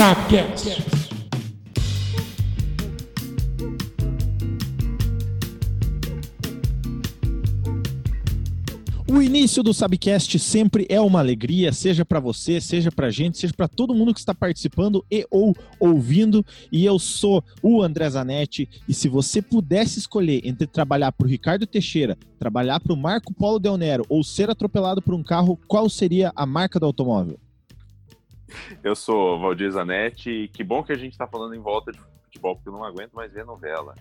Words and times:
Sapcast. 0.00 0.82
O 9.06 9.20
início 9.20 9.62
do 9.62 9.74
Sabcast 9.74 10.38
sempre 10.38 10.86
é 10.88 10.98
uma 10.98 11.18
alegria, 11.18 11.70
seja 11.74 12.02
para 12.02 12.18
você, 12.18 12.62
seja 12.62 12.90
para 12.90 13.10
gente, 13.10 13.36
seja 13.36 13.52
para 13.54 13.68
todo 13.68 13.94
mundo 13.94 14.14
que 14.14 14.20
está 14.20 14.34
participando 14.34 15.04
e 15.10 15.26
ou 15.30 15.54
ouvindo. 15.78 16.42
E 16.72 16.86
eu 16.86 16.98
sou 16.98 17.44
o 17.62 17.82
André 17.82 18.08
Zanetti. 18.08 18.70
E 18.88 18.94
se 18.94 19.06
você 19.06 19.42
pudesse 19.42 19.98
escolher 19.98 20.40
entre 20.44 20.66
trabalhar 20.66 21.12
para 21.12 21.26
o 21.26 21.28
Ricardo 21.28 21.66
Teixeira, 21.66 22.16
trabalhar 22.38 22.80
para 22.80 22.94
o 22.94 22.96
Marco 22.96 23.34
Polo 23.34 23.58
Del 23.58 23.76
Nero 23.76 24.06
ou 24.08 24.24
ser 24.24 24.48
atropelado 24.48 25.02
por 25.02 25.12
um 25.12 25.22
carro, 25.22 25.60
qual 25.68 25.90
seria 25.90 26.32
a 26.34 26.46
marca 26.46 26.80
do 26.80 26.86
automóvel? 26.86 27.38
Eu 28.82 28.94
sou 28.94 29.38
Valdir 29.38 29.70
Zanetti 29.70 30.30
e 30.30 30.48
que 30.48 30.64
bom 30.64 30.82
que 30.82 30.92
a 30.92 30.96
gente 30.96 31.12
está 31.12 31.26
falando 31.26 31.54
em 31.54 31.60
volta 31.60 31.92
de 31.92 31.98
futebol, 32.24 32.56
porque 32.56 32.68
eu 32.68 32.72
não 32.72 32.84
aguento 32.84 33.12
mais 33.12 33.32
ver 33.32 33.44
novela. 33.44 33.94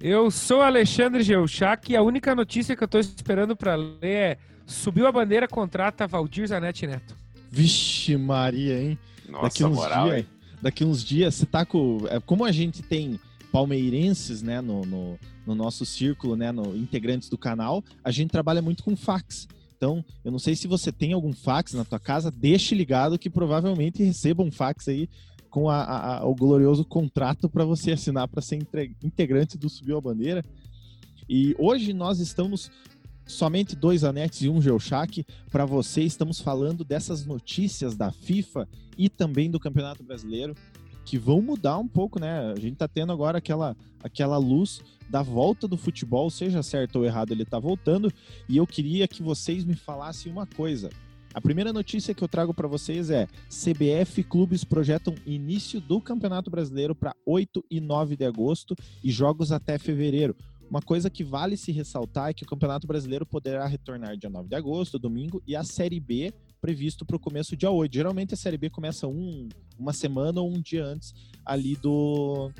Eu 0.00 0.30
sou 0.30 0.60
Alexandre 0.60 1.22
Geuchac 1.22 1.92
e 1.92 1.96
a 1.96 2.02
única 2.02 2.34
notícia 2.34 2.74
que 2.74 2.82
eu 2.82 2.88
tô 2.88 2.98
esperando 2.98 3.54
para 3.54 3.76
ler 3.76 3.98
é 4.02 4.38
subiu 4.66 5.06
a 5.06 5.12
bandeira, 5.12 5.46
contrata 5.46 6.06
Valdir 6.06 6.46
Zanetti 6.46 6.86
Neto. 6.86 7.16
Vixe 7.50 8.16
Maria, 8.16 8.82
hein? 8.82 8.98
Nossa, 9.28 9.44
daqui 9.44 9.64
uns 9.64 9.76
moral, 9.76 10.06
dias, 10.06 10.18
hein? 10.18 10.26
daqui 10.60 10.84
uns 10.84 11.04
dias, 11.04 11.34
você 11.34 11.46
tá 11.46 11.64
com. 11.64 11.98
é, 12.08 12.18
Como 12.18 12.44
a 12.44 12.50
gente 12.50 12.82
tem 12.82 13.20
palmeirenses, 13.52 14.42
né, 14.42 14.60
no, 14.60 14.82
no, 14.86 15.18
no 15.46 15.54
nosso 15.54 15.84
círculo, 15.84 16.34
né, 16.34 16.50
no 16.50 16.74
integrantes 16.74 17.28
do 17.28 17.36
canal, 17.36 17.84
a 18.02 18.10
gente 18.10 18.30
trabalha 18.30 18.62
muito 18.62 18.82
com 18.82 18.96
fax. 18.96 19.46
Então, 19.82 20.04
eu 20.24 20.30
não 20.30 20.38
sei 20.38 20.54
se 20.54 20.68
você 20.68 20.92
tem 20.92 21.12
algum 21.12 21.32
fax 21.32 21.72
na 21.72 21.84
tua 21.84 21.98
casa, 21.98 22.30
deixe 22.30 22.72
ligado 22.72 23.18
que 23.18 23.28
provavelmente 23.28 24.00
receba 24.00 24.40
um 24.40 24.50
fax 24.52 24.86
aí 24.86 25.08
com 25.50 25.68
a- 25.68 26.18
a- 26.18 26.24
o 26.24 26.36
glorioso 26.36 26.84
contrato 26.84 27.48
para 27.48 27.64
você 27.64 27.90
assinar 27.90 28.28
para 28.28 28.40
ser 28.40 28.64
integrante 29.02 29.58
do 29.58 29.68
Subiu 29.68 29.98
a 29.98 30.00
Bandeira. 30.00 30.44
E 31.28 31.56
hoje 31.58 31.92
nós 31.92 32.20
estamos 32.20 32.70
somente 33.26 33.74
dois 33.74 34.04
anetes 34.04 34.42
e 34.42 34.48
um 34.48 34.62
Geochac 34.62 35.26
para 35.50 35.66
você. 35.66 36.02
Estamos 36.02 36.40
falando 36.40 36.84
dessas 36.84 37.26
notícias 37.26 37.96
da 37.96 38.12
FIFA 38.12 38.68
e 38.96 39.08
também 39.08 39.50
do 39.50 39.58
Campeonato 39.58 40.04
Brasileiro 40.04 40.54
que 41.04 41.18
vão 41.18 41.40
mudar 41.42 41.78
um 41.78 41.88
pouco, 41.88 42.20
né? 42.20 42.52
A 42.52 42.58
gente 42.58 42.76
tá 42.76 42.88
tendo 42.88 43.12
agora 43.12 43.38
aquela, 43.38 43.76
aquela 44.02 44.36
luz 44.36 44.80
da 45.10 45.22
volta 45.22 45.68
do 45.68 45.76
futebol, 45.76 46.30
seja 46.30 46.62
certo 46.62 46.96
ou 46.96 47.04
errado, 47.04 47.32
ele 47.32 47.44
tá 47.44 47.58
voltando. 47.58 48.12
E 48.48 48.56
eu 48.56 48.66
queria 48.66 49.08
que 49.08 49.22
vocês 49.22 49.64
me 49.64 49.74
falassem 49.74 50.30
uma 50.30 50.46
coisa. 50.46 50.90
A 51.34 51.40
primeira 51.40 51.72
notícia 51.72 52.14
que 52.14 52.22
eu 52.22 52.28
trago 52.28 52.52
para 52.52 52.68
vocês 52.68 53.10
é: 53.10 53.26
CBF 53.48 54.22
clubes 54.24 54.64
projetam 54.64 55.14
início 55.26 55.80
do 55.80 56.00
Campeonato 56.00 56.50
Brasileiro 56.50 56.94
para 56.94 57.14
8 57.26 57.64
e 57.70 57.80
9 57.80 58.16
de 58.16 58.24
agosto 58.24 58.76
e 59.02 59.10
jogos 59.10 59.50
até 59.50 59.78
fevereiro. 59.78 60.36
Uma 60.68 60.80
coisa 60.80 61.10
que 61.10 61.22
vale 61.22 61.56
se 61.56 61.70
ressaltar 61.70 62.30
é 62.30 62.32
que 62.32 62.44
o 62.44 62.46
Campeonato 62.46 62.86
Brasileiro 62.86 63.26
poderá 63.26 63.66
retornar 63.66 64.16
dia 64.16 64.30
9 64.30 64.48
de 64.48 64.54
agosto, 64.54 64.98
domingo, 64.98 65.42
e 65.46 65.54
a 65.54 65.62
Série 65.62 66.00
B 66.00 66.32
previsto 66.62 67.04
para 67.04 67.16
o 67.16 67.20
começo 67.20 67.56
dia 67.56 67.70
8. 67.70 67.92
Geralmente 67.92 68.34
a 68.34 68.36
Série 68.36 68.56
B 68.56 68.70
começa 68.70 69.08
um, 69.08 69.48
uma 69.76 69.92
semana 69.92 70.40
ou 70.40 70.48
um 70.48 70.60
dia 70.60 70.84
antes 70.84 71.12
ali 71.44 71.74
do, 71.74 72.52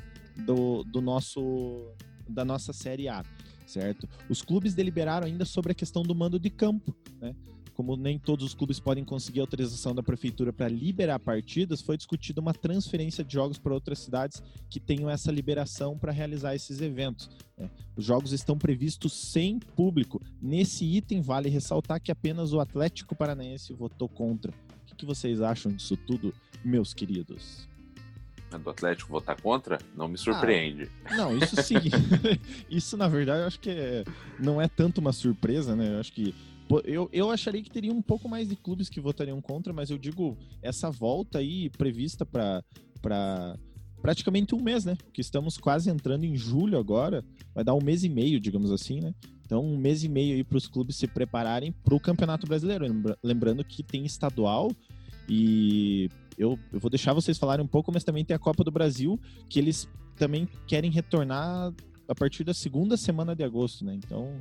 do, 0.45 0.83
do 0.83 1.01
nosso 1.01 1.89
da 2.27 2.43
nossa 2.45 2.71
Série 2.73 3.07
A, 3.07 3.23
certo? 3.65 4.07
Os 4.29 4.41
clubes 4.41 4.73
deliberaram 4.73 5.27
ainda 5.27 5.45
sobre 5.45 5.71
a 5.71 5.75
questão 5.75 6.03
do 6.03 6.15
mando 6.15 6.39
de 6.39 6.49
campo, 6.49 6.95
né? 7.19 7.35
Como 7.73 7.95
nem 7.97 8.19
todos 8.19 8.45
os 8.45 8.53
clubes 8.53 8.79
podem 8.79 9.03
conseguir 9.03 9.39
autorização 9.39 9.95
da 9.95 10.03
prefeitura 10.03 10.53
para 10.53 10.67
liberar 10.67 11.17
partidas, 11.19 11.81
foi 11.81 11.97
discutida 11.97 12.39
uma 12.39 12.53
transferência 12.53 13.23
de 13.23 13.33
jogos 13.33 13.57
para 13.57 13.73
outras 13.73 13.99
cidades 13.99 14.43
que 14.69 14.79
tenham 14.79 15.09
essa 15.09 15.31
liberação 15.31 15.97
para 15.97 16.11
realizar 16.11 16.53
esses 16.55 16.81
eventos. 16.81 17.29
né? 17.57 17.69
Os 17.95 18.05
jogos 18.05 18.31
estão 18.31 18.57
previstos 18.57 19.13
sem 19.13 19.57
público. 19.59 20.21
Nesse 20.41 20.85
item, 20.85 21.21
vale 21.21 21.49
ressaltar 21.49 21.99
que 21.99 22.11
apenas 22.11 22.53
o 22.53 22.59
Atlético 22.59 23.15
Paranaense 23.15 23.73
votou 23.73 24.07
contra. 24.07 24.51
O 24.51 24.85
que, 24.85 24.95
que 24.95 25.05
vocês 25.05 25.41
acham 25.41 25.71
disso 25.71 25.97
tudo, 25.97 26.33
meus 26.63 26.93
queridos? 26.93 27.67
Do 28.63 28.69
Atlético 28.69 29.09
votar 29.11 29.41
contra? 29.41 29.79
Não 29.97 30.07
me 30.07 30.15
surpreende. 30.15 30.87
Não, 31.17 31.35
isso 31.35 31.59
sim. 31.63 31.77
isso, 32.69 32.95
na 32.95 33.07
verdade, 33.07 33.41
eu 33.41 33.47
acho 33.47 33.59
que 33.59 33.71
é- 33.71 34.03
não 34.39 34.61
é 34.61 34.67
tanto 34.67 34.99
uma 35.01 35.11
surpresa, 35.11 35.75
né? 35.75 35.95
Eu 35.95 35.99
acho 35.99 36.13
que. 36.13 36.35
Eu, 36.83 37.09
eu 37.11 37.29
acharia 37.29 37.61
que 37.61 37.69
teria 37.69 37.91
um 37.93 38.01
pouco 38.01 38.27
mais 38.29 38.47
de 38.47 38.55
clubes 38.55 38.89
que 38.89 39.01
votariam 39.01 39.41
contra, 39.41 39.73
mas 39.73 39.89
eu 39.89 39.97
digo, 39.97 40.37
essa 40.61 40.89
volta 40.89 41.39
aí 41.39 41.69
prevista 41.69 42.25
para 42.25 42.63
praticamente 44.01 44.53
um 44.53 44.61
mês, 44.61 44.83
né? 44.85 44.97
Que 45.13 45.21
estamos 45.21 45.57
quase 45.57 45.89
entrando 45.89 46.25
em 46.25 46.35
julho 46.35 46.77
agora, 46.77 47.23
vai 47.53 47.63
dar 47.63 47.73
um 47.73 47.83
mês 47.83 48.03
e 48.03 48.09
meio, 48.09 48.39
digamos 48.39 48.71
assim, 48.71 48.99
né? 48.99 49.13
Então, 49.45 49.63
um 49.63 49.77
mês 49.77 50.03
e 50.03 50.09
meio 50.09 50.35
aí 50.35 50.43
para 50.43 50.57
os 50.57 50.67
clubes 50.67 50.95
se 50.95 51.07
prepararem 51.07 51.71
para 51.71 51.93
o 51.95 51.99
Campeonato 51.99 52.47
Brasileiro. 52.47 52.85
Lembra- 52.85 53.17
Lembrando 53.21 53.63
que 53.63 53.83
tem 53.83 54.05
estadual 54.05 54.71
e 55.29 56.09
eu, 56.37 56.57
eu 56.71 56.79
vou 56.79 56.89
deixar 56.89 57.13
vocês 57.13 57.37
falarem 57.37 57.63
um 57.63 57.67
pouco, 57.67 57.91
mas 57.91 58.03
também 58.03 58.25
tem 58.25 58.35
a 58.35 58.39
Copa 58.39 58.63
do 58.63 58.71
Brasil, 58.71 59.19
que 59.49 59.59
eles 59.59 59.87
também 60.15 60.47
querem 60.67 60.89
retornar 60.91 61.73
a 62.07 62.15
partir 62.15 62.43
da 62.43 62.53
segunda 62.53 62.97
semana 62.97 63.35
de 63.35 63.43
agosto, 63.43 63.85
né? 63.85 63.95
Então, 63.95 64.37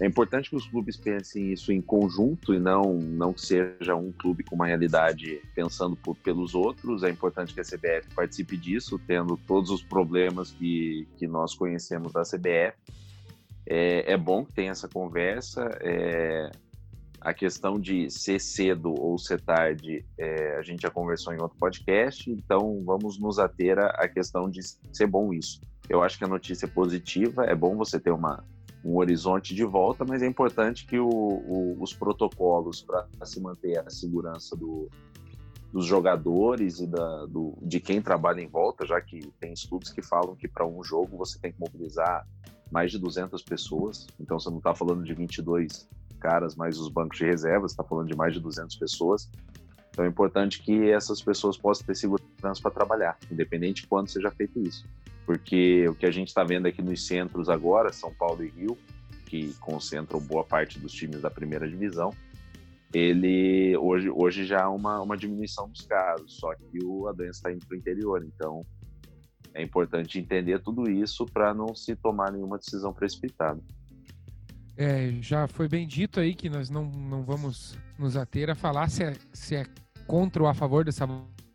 É 0.00 0.06
importante 0.06 0.50
que 0.50 0.56
os 0.56 0.66
clubes 0.66 0.96
pensem 0.96 1.52
isso 1.52 1.72
em 1.72 1.80
conjunto 1.80 2.52
e 2.52 2.58
não, 2.58 2.94
não 2.94 3.32
que 3.32 3.40
seja 3.40 3.94
um 3.96 4.12
clube 4.12 4.44
com 4.44 4.54
uma 4.54 4.66
realidade 4.66 5.40
pensando 5.54 5.96
por- 5.96 6.16
pelos 6.16 6.54
outros. 6.54 7.02
É 7.02 7.08
importante 7.08 7.54
que 7.54 7.60
a 7.60 7.64
CBF 7.64 8.14
participe 8.14 8.58
disso, 8.58 9.00
tendo 9.06 9.38
todos 9.46 9.70
os 9.70 9.82
problemas 9.82 10.50
que, 10.50 11.08
que 11.16 11.26
nós 11.26 11.54
conhecemos 11.54 12.12
da 12.12 12.22
CBF. 12.22 12.76
É, 13.66 14.12
é 14.12 14.16
bom 14.16 14.44
que 14.44 14.52
tenha 14.52 14.70
essa 14.72 14.88
conversa. 14.88 15.66
é, 15.80 16.50
a 17.20 17.34
questão 17.34 17.80
de 17.80 18.08
ser 18.08 18.40
cedo 18.40 18.94
ou 18.94 19.18
ser 19.18 19.40
tarde, 19.40 20.04
é, 20.16 20.56
a 20.58 20.62
gente 20.62 20.82
já 20.82 20.90
conversou 20.90 21.34
em 21.34 21.40
outro 21.40 21.58
podcast, 21.58 22.30
então 22.30 22.82
vamos 22.84 23.18
nos 23.18 23.40
ater 23.40 23.78
à 23.80 24.06
questão 24.06 24.48
de 24.48 24.60
ser 24.92 25.08
bom 25.08 25.32
isso. 25.32 25.60
Eu 25.88 26.04
acho 26.04 26.16
que 26.18 26.24
a 26.24 26.28
notícia 26.28 26.66
é 26.66 26.68
positiva, 26.68 27.44
é 27.44 27.54
bom 27.54 27.76
você 27.76 27.98
ter 27.98 28.12
uma, 28.12 28.44
um 28.86 28.96
horizonte 28.98 29.54
de 29.54 29.64
volta, 29.64 30.04
mas 30.04 30.22
é 30.22 30.26
importante 30.26 30.86
que 30.86 30.98
o- 30.98 31.08
o- 31.08 31.76
os 31.82 31.92
protocolos 31.92 32.82
para 32.82 33.06
se 33.24 33.40
manter 33.40 33.78
a 33.78 33.90
segurança 33.90 34.54
do- 34.56 34.88
dos 35.72 35.84
jogadores 35.84 36.78
e 36.78 36.86
da, 36.86 37.26
do- 37.26 37.54
de 37.60 37.80
quem 37.80 38.00
trabalha 38.00 38.40
em 38.40 38.46
volta, 38.46 38.86
já 38.86 39.00
que 39.00 39.18
tem 39.40 39.52
estudos 39.52 39.90
que 39.92 40.00
falam 40.00 40.36
que 40.36 40.46
para 40.46 40.64
um 40.64 40.82
jogo 40.84 41.16
você 41.16 41.38
tem 41.38 41.52
que 41.52 41.58
mobilizar 41.58 42.24
mais 42.70 42.90
de 42.92 42.98
200 42.98 43.42
pessoas, 43.42 44.06
então 44.20 44.38
você 44.38 44.48
não 44.50 44.58
está 44.58 44.74
falando 44.74 45.02
de 45.04 45.12
22 45.14 45.88
caras 46.20 46.54
mais 46.54 46.78
os 46.78 46.88
bancos 46.88 47.18
de 47.18 47.24
reservas, 47.24 47.72
está 47.72 47.82
falando 47.84 48.08
de 48.08 48.16
mais 48.16 48.32
de 48.34 48.40
200 48.40 48.76
pessoas. 48.76 49.28
Então 49.92 50.04
é 50.04 50.08
importante 50.08 50.62
que 50.62 50.90
essas 50.90 51.20
pessoas 51.20 51.56
possam 51.56 51.86
ter 51.86 51.94
segurança 51.96 52.60
para 52.62 52.70
trabalhar, 52.70 53.18
independente 53.30 53.82
de 53.82 53.88
quando 53.88 54.08
seja 54.08 54.30
feito 54.30 54.60
isso 54.60 54.84
porque 55.26 55.88
o 55.88 55.94
que 55.94 56.06
a 56.06 56.10
gente 56.10 56.28
está 56.28 56.44
vendo 56.44 56.66
aqui 56.66 56.80
nos 56.80 57.04
centros 57.04 57.48
agora, 57.48 57.92
São 57.92 58.14
Paulo 58.14 58.44
e 58.44 58.48
Rio, 58.48 58.78
que 59.26 59.52
concentram 59.54 60.20
boa 60.20 60.44
parte 60.44 60.78
dos 60.78 60.92
times 60.92 61.20
da 61.20 61.28
primeira 61.28 61.68
divisão, 61.68 62.14
ele 62.94 63.76
hoje, 63.76 64.08
hoje 64.08 64.46
já 64.46 64.64
há 64.64 64.70
uma, 64.70 65.02
uma 65.02 65.16
diminuição 65.16 65.68
dos 65.68 65.82
casos, 65.82 66.36
só 66.38 66.54
que 66.54 66.78
o, 66.82 67.08
a 67.08 67.12
doença 67.12 67.38
está 67.38 67.52
indo 67.52 67.66
para 67.66 67.74
o 67.74 67.78
interior, 67.78 68.24
então 68.24 68.64
é 69.52 69.62
importante 69.62 70.18
entender 70.18 70.60
tudo 70.60 70.88
isso 70.88 71.26
para 71.26 71.52
não 71.52 71.74
se 71.74 71.96
tomar 71.96 72.30
nenhuma 72.30 72.56
decisão 72.56 72.92
precipitada. 72.92 73.60
É, 74.76 75.10
já 75.20 75.48
foi 75.48 75.68
bem 75.68 75.88
dito 75.88 76.20
aí 76.20 76.34
que 76.34 76.48
nós 76.48 76.70
não, 76.70 76.84
não 76.84 77.24
vamos 77.24 77.76
nos 77.98 78.16
ater 78.16 78.50
a 78.50 78.54
falar 78.54 78.88
se 78.88 79.02
é, 79.02 79.14
se 79.32 79.56
é 79.56 79.66
contra 80.06 80.42
ou 80.42 80.48
a 80.48 80.54
favor 80.54 80.84
dessa 80.84 81.06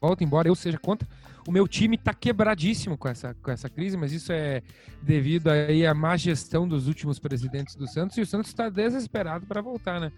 volta, 0.02 0.24
embora 0.24 0.48
eu 0.48 0.56
seja 0.56 0.80
contra. 0.80 1.08
O 1.48 1.52
meu 1.52 1.68
time 1.68 1.98
tá 1.98 2.14
quebradíssimo 2.14 2.98
com 2.98 3.08
essa, 3.08 3.36
com 3.36 3.52
essa 3.52 3.70
crise, 3.70 3.96
mas 3.96 4.12
isso 4.12 4.32
é 4.32 4.64
devido 5.02 5.48
aí 5.50 5.86
à 5.86 5.94
má 5.94 6.18
gestão 6.18 6.68
dos 6.68 6.88
últimos 6.88 7.20
presidentes 7.20 7.76
do 7.76 7.88
Santos 7.88 8.18
e 8.18 8.22
o 8.22 8.26
Santos 8.26 8.50
está 8.50 8.68
desesperado 8.68 9.46
para 9.46 9.62
voltar, 9.62 10.00
né? 10.02 10.12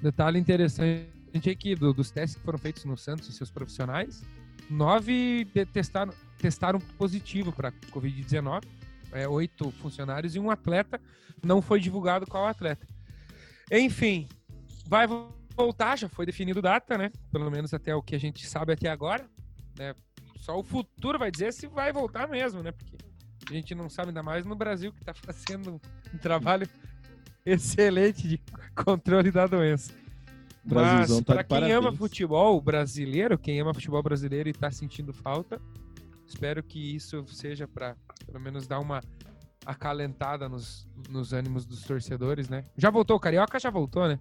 Detalhe 0.00 0.38
interessante 0.38 1.08
é 1.34 1.54
que 1.54 1.74
do- 1.74 1.92
dos 1.92 2.10
testes 2.12 2.38
que 2.38 2.44
foram 2.44 2.58
feitos 2.58 2.84
no 2.84 2.96
Santos 2.96 3.28
e 3.28 3.32
seus 3.32 3.50
profissionais, 3.50 4.22
nove 4.70 5.46
testaram, 5.72 6.12
testaram 6.38 6.78
positivo 6.96 7.52
para 7.52 7.72
Covid-19, 7.90 8.62
é, 9.12 9.26
oito 9.28 9.70
funcionários 9.82 10.34
e 10.36 10.38
um 10.38 10.50
atleta 10.50 11.00
não 11.44 11.60
foi 11.60 11.80
divulgado 11.80 12.26
qual 12.26 12.46
atleta. 12.46 12.86
Enfim, 13.70 14.28
vai 14.86 15.06
vo- 15.06 15.28
voltar, 15.56 15.96
já 15.96 16.08
foi 16.08 16.26
definido 16.26 16.60
data, 16.60 16.98
né? 16.98 17.10
Pelo 17.30 17.50
menos 17.50 17.72
até 17.72 17.94
o 17.94 18.02
que 18.02 18.14
a 18.14 18.18
gente 18.18 18.46
sabe 18.46 18.72
até 18.72 18.88
agora, 18.88 19.28
né? 19.78 19.94
Só 20.36 20.58
o 20.58 20.62
futuro 20.62 21.18
vai 21.18 21.30
dizer 21.30 21.52
se 21.52 21.66
vai 21.66 21.92
voltar 21.92 22.28
mesmo, 22.28 22.62
né? 22.62 22.72
Porque 22.72 22.96
a 23.48 23.52
gente 23.52 23.74
não 23.74 23.88
sabe 23.88 24.08
ainda 24.08 24.22
mais 24.22 24.44
no 24.44 24.54
Brasil 24.54 24.92
que 24.92 25.00
está 25.00 25.14
fazendo 25.14 25.80
um 26.12 26.18
trabalho 26.18 26.68
excelente 27.46 28.26
de 28.26 28.40
controle 28.74 29.30
da 29.30 29.46
doença. 29.46 29.92
Mas 30.64 31.08
tá 31.18 31.34
para 31.34 31.44
quem 31.44 31.48
parabéns. 31.48 31.76
ama 31.76 31.92
futebol 31.92 32.60
brasileiro, 32.60 33.38
quem 33.38 33.60
ama 33.60 33.74
futebol 33.74 34.02
brasileiro 34.02 34.48
e 34.48 34.52
está 34.52 34.70
sentindo 34.70 35.12
falta, 35.12 35.60
espero 36.26 36.62
que 36.62 36.94
isso 36.96 37.22
seja 37.26 37.68
para 37.68 37.96
pelo 38.24 38.40
menos 38.40 38.66
dar 38.66 38.80
uma 38.80 39.02
acalentada 39.66 40.48
nos, 40.48 40.88
nos 41.10 41.32
ânimos 41.32 41.66
dos 41.66 41.82
torcedores, 41.82 42.48
né? 42.48 42.64
Já 42.76 42.90
voltou 42.90 43.16
o 43.16 43.20
Carioca? 43.20 43.58
Já 43.58 43.70
voltou, 43.70 44.08
né? 44.08 44.18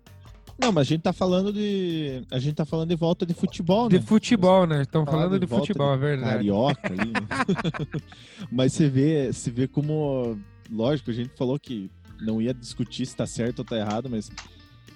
Não, 0.57 0.71
mas 0.71 0.87
a 0.87 0.89
gente 0.89 1.01
tá 1.01 1.13
falando 1.13 1.51
de. 1.51 2.23
A 2.31 2.39
gente 2.39 2.55
tá 2.55 2.65
falando 2.65 2.89
de 2.89 2.95
volta 2.95 3.25
de 3.25 3.33
futebol, 3.33 3.89
né? 3.89 3.97
De 3.97 4.05
futebol, 4.05 4.65
né? 4.67 4.83
Estão 4.83 5.05
falando 5.05 5.39
de, 5.39 5.45
de 5.45 5.47
futebol, 5.47 5.97
de 5.97 6.03
é 6.03 6.07
verdade. 6.07 6.31
Carioca 6.31 6.93
ali. 6.93 7.11
Né? 7.11 8.01
mas 8.51 8.73
você 8.73 8.87
vê, 8.87 9.31
você 9.31 9.49
vê 9.49 9.67
como. 9.67 10.37
Lógico, 10.71 11.11
a 11.11 11.13
gente 11.13 11.31
falou 11.35 11.59
que 11.59 11.91
não 12.21 12.41
ia 12.41 12.53
discutir 12.53 13.05
se 13.05 13.15
tá 13.15 13.25
certo 13.25 13.59
ou 13.59 13.65
tá 13.65 13.77
errado, 13.77 14.09
mas 14.09 14.31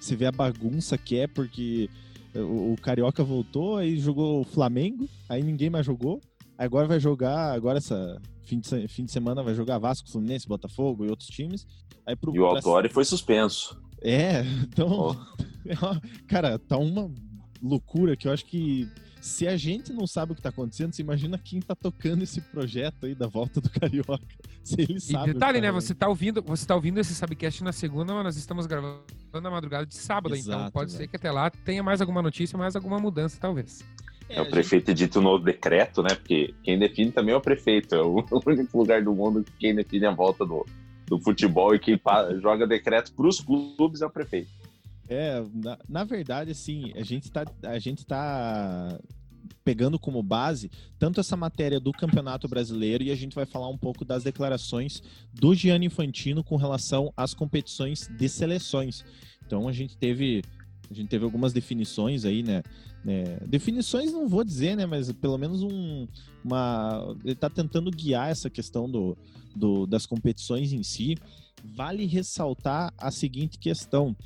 você 0.00 0.16
vê 0.16 0.26
a 0.26 0.32
bagunça 0.32 0.96
que 0.96 1.18
é, 1.18 1.26
porque 1.26 1.90
o, 2.34 2.72
o 2.72 2.76
Carioca 2.80 3.22
voltou, 3.22 3.76
aí 3.76 3.98
jogou 3.98 4.40
o 4.40 4.44
Flamengo, 4.44 5.08
aí 5.28 5.42
ninguém 5.42 5.70
mais 5.70 5.84
jogou. 5.84 6.20
Agora 6.56 6.88
vai 6.88 6.98
jogar, 6.98 7.52
agora 7.52 7.78
essa 7.78 8.20
fim 8.42 8.58
de, 8.58 8.88
fim 8.88 9.04
de 9.04 9.12
semana 9.12 9.42
vai 9.42 9.54
jogar 9.54 9.78
Vasco, 9.78 10.10
Fluminense, 10.10 10.48
Botafogo 10.48 11.04
e 11.04 11.10
outros 11.10 11.28
times. 11.28 11.66
Aí 12.06 12.16
pro, 12.16 12.34
e 12.34 12.40
o 12.40 12.46
Autori 12.46 12.88
foi 12.88 13.04
suspenso. 13.04 13.80
É, 14.00 14.40
então. 14.64 15.16
Oh. 15.16 15.44
cara, 16.26 16.58
tá 16.58 16.76
uma 16.76 17.10
loucura 17.62 18.16
que 18.16 18.28
eu 18.28 18.32
acho 18.32 18.44
que 18.46 18.88
se 19.20 19.46
a 19.48 19.56
gente 19.56 19.92
não 19.92 20.06
sabe 20.06 20.32
o 20.32 20.34
que 20.34 20.42
tá 20.42 20.48
acontecendo, 20.48 20.92
você 20.92 21.02
imagina 21.02 21.38
quem 21.38 21.60
tá 21.60 21.74
tocando 21.74 22.22
esse 22.22 22.40
projeto 22.40 23.06
aí 23.06 23.14
da 23.14 23.26
volta 23.26 23.60
do 23.60 23.68
Carioca. 23.70 24.24
Se 24.62 24.80
ele 24.80 25.00
sabe. 25.00 25.30
E 25.30 25.34
detalhe, 25.34 25.60
né? 25.60 25.72
Você 25.72 25.94
tá 25.94 26.08
ouvindo, 26.08 26.42
você 26.42 26.66
tá 26.66 26.74
ouvindo 26.74 26.98
esse 26.98 27.14
Sabcast 27.14 27.62
na 27.64 27.72
segunda, 27.72 28.14
mas 28.14 28.24
nós 28.24 28.36
estamos 28.36 28.66
gravando 28.66 29.02
na 29.34 29.50
madrugada 29.50 29.86
de 29.86 29.94
sábado, 29.94 30.34
então 30.36 30.52
Exato, 30.52 30.60
então 30.60 30.70
pode 30.70 30.92
ser 30.92 31.08
que 31.08 31.16
até 31.16 31.30
lá 31.30 31.50
tenha 31.50 31.82
mais 31.82 32.00
alguma 32.00 32.22
notícia, 32.22 32.56
mais 32.56 32.76
alguma 32.76 32.98
mudança, 32.98 33.38
talvez. 33.40 33.84
É, 34.28 34.40
o 34.42 34.50
prefeito 34.50 34.88
gente... 34.88 35.02
edita 35.02 35.18
um 35.18 35.22
novo 35.22 35.44
decreto, 35.44 36.02
né? 36.02 36.14
Porque 36.14 36.54
quem 36.62 36.78
define 36.78 37.10
também 37.10 37.34
é 37.34 37.36
o 37.36 37.40
prefeito. 37.40 37.94
É 37.94 38.02
o 38.02 38.24
único 38.46 38.78
lugar 38.78 39.02
do 39.02 39.14
mundo 39.14 39.42
que 39.42 39.52
quem 39.52 39.74
define 39.74 40.06
a 40.06 40.10
volta 40.10 40.44
do, 40.44 40.66
do 41.06 41.18
futebol 41.18 41.74
e 41.74 41.78
quem 41.78 41.98
joga 42.40 42.66
decreto 42.66 43.12
para 43.12 43.26
os 43.26 43.40
clubes 43.40 44.02
é 44.02 44.06
o 44.06 44.10
prefeito. 44.10 44.50
É, 45.08 45.42
na, 45.54 45.78
na 45.88 46.04
verdade, 46.04 46.50
assim, 46.50 46.92
a 46.94 47.02
gente 47.02 47.24
está 47.24 47.44
a 47.62 47.78
gente 47.78 48.04
tá 48.04 48.98
pegando 49.64 49.98
como 49.98 50.22
base 50.22 50.70
tanto 50.98 51.20
essa 51.20 51.36
matéria 51.36 51.78
do 51.78 51.92
Campeonato 51.92 52.48
Brasileiro 52.48 53.04
e 53.04 53.10
a 53.10 53.14
gente 53.14 53.34
vai 53.34 53.46
falar 53.46 53.68
um 53.68 53.76
pouco 53.76 54.04
das 54.04 54.24
declarações 54.24 55.02
do 55.32 55.54
Gianni 55.54 55.86
Infantino 55.86 56.42
com 56.44 56.56
relação 56.56 57.12
às 57.16 57.34
competições 57.34 58.08
de 58.08 58.28
seleções. 58.28 59.04
Então 59.46 59.68
a 59.68 59.72
gente 59.72 59.96
teve 59.96 60.42
a 60.90 60.94
gente 60.94 61.08
teve 61.08 61.24
algumas 61.24 61.52
definições 61.52 62.24
aí, 62.24 62.42
né? 62.42 62.62
É, 63.06 63.46
definições 63.46 64.12
não 64.12 64.26
vou 64.26 64.42
dizer, 64.42 64.76
né? 64.76 64.86
Mas 64.86 65.12
pelo 65.12 65.36
menos 65.36 65.62
um, 65.62 66.08
uma. 66.42 67.14
Ele 67.22 67.32
está 67.32 67.50
tentando 67.50 67.90
guiar 67.90 68.30
essa 68.30 68.48
questão 68.48 68.90
do, 68.90 69.16
do, 69.54 69.86
das 69.86 70.06
competições 70.06 70.72
em 70.72 70.82
si. 70.82 71.16
Vale 71.64 72.06
ressaltar 72.06 72.92
a 72.96 73.10
seguinte 73.10 73.58
questão: 73.58 74.16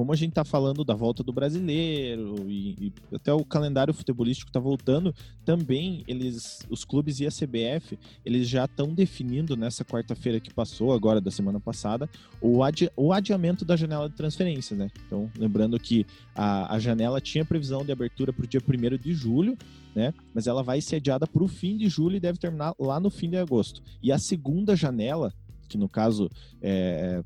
como 0.00 0.12
a 0.12 0.16
gente 0.16 0.30
está 0.30 0.44
falando 0.44 0.84
da 0.84 0.94
volta 0.94 1.22
do 1.22 1.32
brasileiro 1.32 2.46
e, 2.48 2.92
e 3.10 3.14
até 3.14 3.32
o 3.32 3.44
calendário 3.44 3.92
futebolístico 3.92 4.48
está 4.48 4.60
voltando, 4.60 5.14
também 5.44 6.04
eles, 6.06 6.60
os 6.70 6.84
clubes 6.84 7.20
e 7.20 7.26
a 7.26 7.30
CBF, 7.30 7.98
eles 8.24 8.48
já 8.48 8.64
estão 8.64 8.94
definindo 8.94 9.56
nessa 9.56 9.84
quarta-feira 9.84 10.40
que 10.40 10.54
passou, 10.54 10.92
agora 10.92 11.20
da 11.20 11.30
semana 11.30 11.60
passada, 11.60 12.08
o, 12.40 12.62
adi, 12.62 12.90
o 12.96 13.12
adiamento 13.12 13.64
da 13.64 13.76
janela 13.76 14.08
de 14.08 14.14
transferência, 14.14 14.76
né? 14.76 14.88
Então, 15.06 15.30
lembrando 15.36 15.78
que 15.78 16.06
a, 16.34 16.74
a 16.74 16.78
janela 16.78 17.20
tinha 17.20 17.44
previsão 17.44 17.84
de 17.84 17.92
abertura 17.92 18.32
para 18.32 18.44
o 18.44 18.48
dia 18.48 18.62
1 18.66 18.96
de 18.96 19.12
julho, 19.12 19.54
né? 19.94 20.14
Mas 20.32 20.46
ela 20.46 20.62
vai 20.62 20.80
ser 20.80 20.96
adiada 20.96 21.26
para 21.26 21.42
o 21.42 21.48
fim 21.48 21.76
de 21.76 21.88
julho 21.88 22.16
e 22.16 22.20
deve 22.20 22.38
terminar 22.38 22.74
lá 22.78 23.00
no 23.00 23.10
fim 23.10 23.28
de 23.28 23.36
agosto. 23.36 23.82
E 24.02 24.12
a 24.12 24.18
segunda 24.18 24.76
janela, 24.76 25.34
que 25.70 25.78
no 25.78 25.88
caso 25.88 26.28
é, 26.60 27.22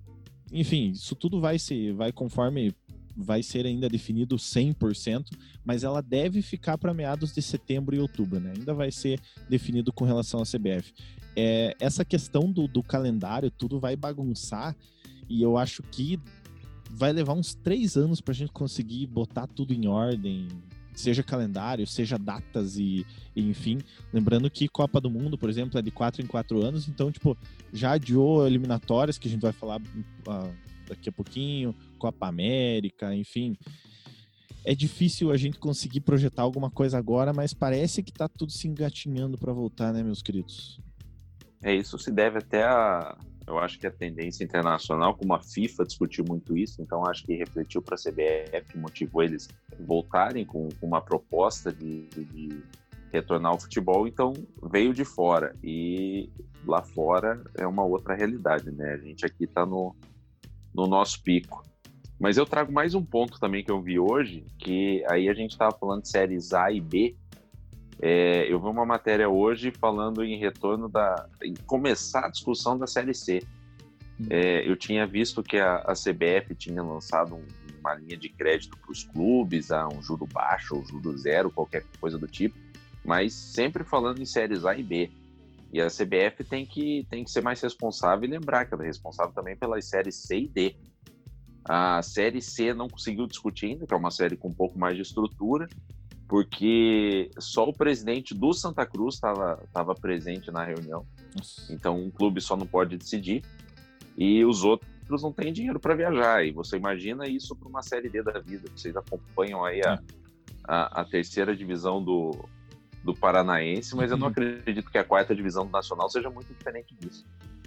enfim, 0.52 0.90
isso 0.90 1.16
tudo 1.16 1.40
vai 1.40 1.58
se 1.58 1.90
vai 1.92 2.12
conforme 2.12 2.72
vai 3.16 3.42
ser 3.42 3.64
ainda 3.64 3.88
definido 3.88 4.36
100%, 4.36 5.26
mas 5.64 5.84
ela 5.84 6.00
deve 6.00 6.42
ficar 6.42 6.76
para 6.76 6.92
meados 6.92 7.32
de 7.32 7.40
setembro 7.40 7.94
e 7.94 8.00
outubro, 8.00 8.40
né? 8.40 8.52
Ainda 8.56 8.74
vai 8.74 8.90
ser 8.90 9.20
definido 9.48 9.92
com 9.92 10.04
relação 10.04 10.40
à 10.40 10.44
CBF. 10.44 10.92
É, 11.36 11.76
essa 11.80 12.04
questão 12.04 12.50
do, 12.50 12.66
do 12.66 12.82
calendário, 12.82 13.50
tudo 13.50 13.78
vai 13.78 13.96
bagunçar 13.96 14.76
e 15.28 15.42
eu 15.42 15.56
acho 15.56 15.82
que 15.82 16.18
vai 16.90 17.12
levar 17.12 17.34
uns 17.34 17.54
três 17.54 17.96
anos 17.96 18.20
para 18.20 18.32
a 18.32 18.36
gente 18.36 18.52
conseguir 18.52 19.06
botar 19.06 19.46
tudo 19.46 19.72
em 19.72 19.86
ordem, 19.86 20.48
seja 20.94 21.22
calendário, 21.22 21.86
seja 21.86 22.18
datas 22.18 22.76
e, 22.76 23.06
e, 23.34 23.42
enfim. 23.42 23.78
Lembrando 24.12 24.50
que 24.50 24.68
Copa 24.68 25.00
do 25.00 25.10
Mundo, 25.10 25.36
por 25.36 25.50
exemplo, 25.50 25.78
é 25.78 25.82
de 25.82 25.90
quatro 25.90 26.22
em 26.22 26.26
quatro 26.26 26.64
anos, 26.64 26.88
então, 26.88 27.10
tipo, 27.10 27.36
já 27.72 27.92
adiou 27.92 28.46
eliminatórias, 28.46 29.18
que 29.18 29.28
a 29.28 29.30
gente 29.30 29.42
vai 29.42 29.52
falar 29.52 29.80
uh, 29.80 30.54
daqui 30.88 31.08
a 31.08 31.12
pouquinho, 31.12 31.74
Copa 31.98 32.26
América, 32.26 33.14
enfim. 33.14 33.56
É 34.64 34.74
difícil 34.74 35.30
a 35.30 35.36
gente 35.36 35.58
conseguir 35.58 36.00
projetar 36.00 36.42
alguma 36.42 36.70
coisa 36.70 36.96
agora, 36.96 37.32
mas 37.32 37.52
parece 37.52 38.02
que 38.02 38.12
tá 38.12 38.28
tudo 38.28 38.50
se 38.50 38.66
engatinhando 38.66 39.36
para 39.36 39.52
voltar, 39.52 39.92
né, 39.92 40.02
meus 40.02 40.22
queridos? 40.22 40.80
É, 41.62 41.74
isso 41.74 41.98
se 41.98 42.10
deve 42.10 42.38
até 42.38 42.62
a, 42.62 43.16
eu 43.46 43.58
acho 43.58 43.78
que 43.78 43.86
a 43.86 43.90
tendência 43.90 44.42
internacional, 44.42 45.14
como 45.14 45.34
a 45.34 45.40
FIFA 45.40 45.84
discutiu 45.84 46.24
muito 46.26 46.56
isso, 46.56 46.80
então 46.80 47.06
acho 47.06 47.24
que 47.24 47.34
refletiu 47.34 47.82
para 47.82 47.94
a 47.94 47.98
CBF, 47.98 48.78
motivou 48.78 49.22
eles 49.22 49.48
voltarem 49.80 50.44
com, 50.44 50.68
uma 50.80 51.00
proposta 51.00 51.72
de, 51.72 52.06
de, 52.08 52.62
retornar 53.12 53.52
ao 53.52 53.60
futebol, 53.60 54.08
então 54.08 54.32
veio 54.62 54.92
de 54.92 55.04
fora. 55.04 55.54
E 55.62 56.28
lá 56.66 56.82
fora 56.82 57.44
é 57.54 57.66
uma 57.66 57.84
outra 57.84 58.14
realidade, 58.14 58.70
né? 58.72 58.94
A 58.94 58.98
gente 58.98 59.24
aqui 59.24 59.44
está 59.44 59.64
no, 59.64 59.94
no 60.74 60.86
nosso 60.86 61.22
pico. 61.22 61.62
Mas 62.18 62.36
eu 62.36 62.46
trago 62.46 62.72
mais 62.72 62.94
um 62.94 63.04
ponto 63.04 63.38
também 63.38 63.62
que 63.62 63.70
eu 63.70 63.80
vi 63.80 63.98
hoje, 63.98 64.44
que 64.58 65.04
aí 65.08 65.28
a 65.28 65.34
gente 65.34 65.50
estava 65.50 65.76
falando 65.76 66.02
de 66.02 66.08
séries 66.08 66.52
A 66.52 66.72
e 66.72 66.80
B, 66.80 67.16
é, 68.00 68.52
eu 68.52 68.60
vi 68.60 68.66
uma 68.66 68.84
matéria 68.84 69.28
hoje 69.28 69.70
falando 69.70 70.24
em 70.24 70.38
retorno 70.38 70.88
da. 70.88 71.28
em 71.42 71.54
começar 71.66 72.26
a 72.26 72.28
discussão 72.28 72.78
da 72.78 72.86
Série 72.86 73.14
C. 73.14 73.42
Hum. 74.20 74.26
É, 74.30 74.68
eu 74.68 74.76
tinha 74.76 75.06
visto 75.06 75.42
que 75.42 75.58
a, 75.58 75.76
a 75.76 75.92
CBF 75.92 76.54
tinha 76.54 76.82
lançado 76.82 77.34
um, 77.34 77.44
uma 77.80 77.94
linha 77.94 78.16
de 78.16 78.28
crédito 78.28 78.76
para 78.78 78.90
os 78.90 79.04
clubes, 79.04 79.70
a 79.70 79.88
um 79.88 80.02
juro 80.02 80.26
baixo 80.26 80.76
ou 80.76 80.84
juro 80.84 81.16
zero, 81.16 81.50
qualquer 81.50 81.84
coisa 82.00 82.18
do 82.18 82.26
tipo, 82.26 82.56
mas 83.04 83.32
sempre 83.32 83.84
falando 83.84 84.20
em 84.20 84.24
séries 84.24 84.64
A 84.64 84.76
e 84.76 84.82
B. 84.82 85.10
E 85.72 85.80
a 85.80 85.88
CBF 85.88 86.44
tem 86.48 86.64
que, 86.64 87.04
tem 87.10 87.24
que 87.24 87.30
ser 87.30 87.42
mais 87.42 87.60
responsável 87.60 88.24
e 88.24 88.30
lembrar 88.30 88.64
que 88.64 88.74
ela 88.74 88.84
é 88.84 88.86
responsável 88.86 89.32
também 89.34 89.56
pelas 89.56 89.84
séries 89.86 90.14
C 90.14 90.38
e 90.38 90.48
D. 90.48 90.76
A 91.64 92.00
série 92.00 92.40
C 92.40 92.72
não 92.72 92.88
conseguiu 92.88 93.26
discutir 93.26 93.66
ainda, 93.66 93.86
que 93.86 93.92
é 93.92 93.96
uma 93.96 94.10
série 94.10 94.36
com 94.36 94.48
um 94.48 94.54
pouco 94.54 94.78
mais 94.78 94.94
de 94.94 95.02
estrutura, 95.02 95.66
porque 96.34 97.30
só 97.38 97.68
o 97.68 97.72
presidente 97.72 98.34
do 98.34 98.52
Santa 98.52 98.84
Cruz 98.84 99.14
estava 99.14 99.94
presente 99.94 100.50
na 100.50 100.64
reunião. 100.64 101.06
Então, 101.70 101.96
um 101.96 102.10
clube 102.10 102.40
só 102.40 102.56
não 102.56 102.66
pode 102.66 102.96
decidir 102.96 103.44
e 104.18 104.44
os 104.44 104.64
outros 104.64 105.22
não 105.22 105.30
têm 105.30 105.52
dinheiro 105.52 105.78
para 105.78 105.94
viajar. 105.94 106.44
E 106.44 106.50
você 106.50 106.76
imagina 106.76 107.28
isso 107.28 107.54
para 107.54 107.68
uma 107.68 107.82
Série 107.82 108.08
D 108.08 108.20
da 108.20 108.40
vida. 108.40 108.68
Vocês 108.74 108.96
acompanham 108.96 109.64
aí 109.64 109.80
a, 109.86 110.02
a, 110.64 111.02
a 111.02 111.04
terceira 111.04 111.54
divisão 111.54 112.02
do, 112.02 112.48
do 113.04 113.14
Paranaense, 113.14 113.94
mas 113.94 114.10
eu 114.10 114.16
não 114.16 114.26
uhum. 114.26 114.32
acredito 114.32 114.90
que 114.90 114.98
a 114.98 115.04
quarta 115.04 115.36
divisão 115.36 115.64
do 115.64 115.70
Nacional 115.70 116.10
seja 116.10 116.30
muito 116.30 116.52
diferente 116.52 116.96
disso. 116.98 117.24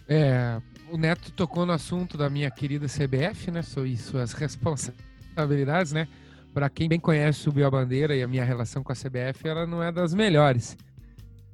É, 0.09 0.61
o 0.91 0.97
Neto 0.97 1.31
tocou 1.31 1.65
no 1.65 1.71
assunto 1.71 2.17
da 2.17 2.29
minha 2.29 2.51
querida 2.51 2.85
CBF, 2.87 3.49
né? 3.49 3.61
E 3.85 3.95
suas 3.95 4.33
responsabilidades, 4.33 5.93
né? 5.93 6.09
Para 6.57 6.71
quem 6.71 6.89
bem 6.89 6.99
conhece 6.99 7.47
o 7.47 7.51
Bill 7.51 7.69
Bandeira 7.69 8.15
e 8.15 8.23
a 8.23 8.27
minha 8.27 8.43
relação 8.43 8.83
com 8.83 8.91
a 8.91 8.95
CBF, 8.95 9.47
ela 9.47 9.67
não 9.67 9.83
é 9.83 9.91
das 9.91 10.11
melhores. 10.11 10.75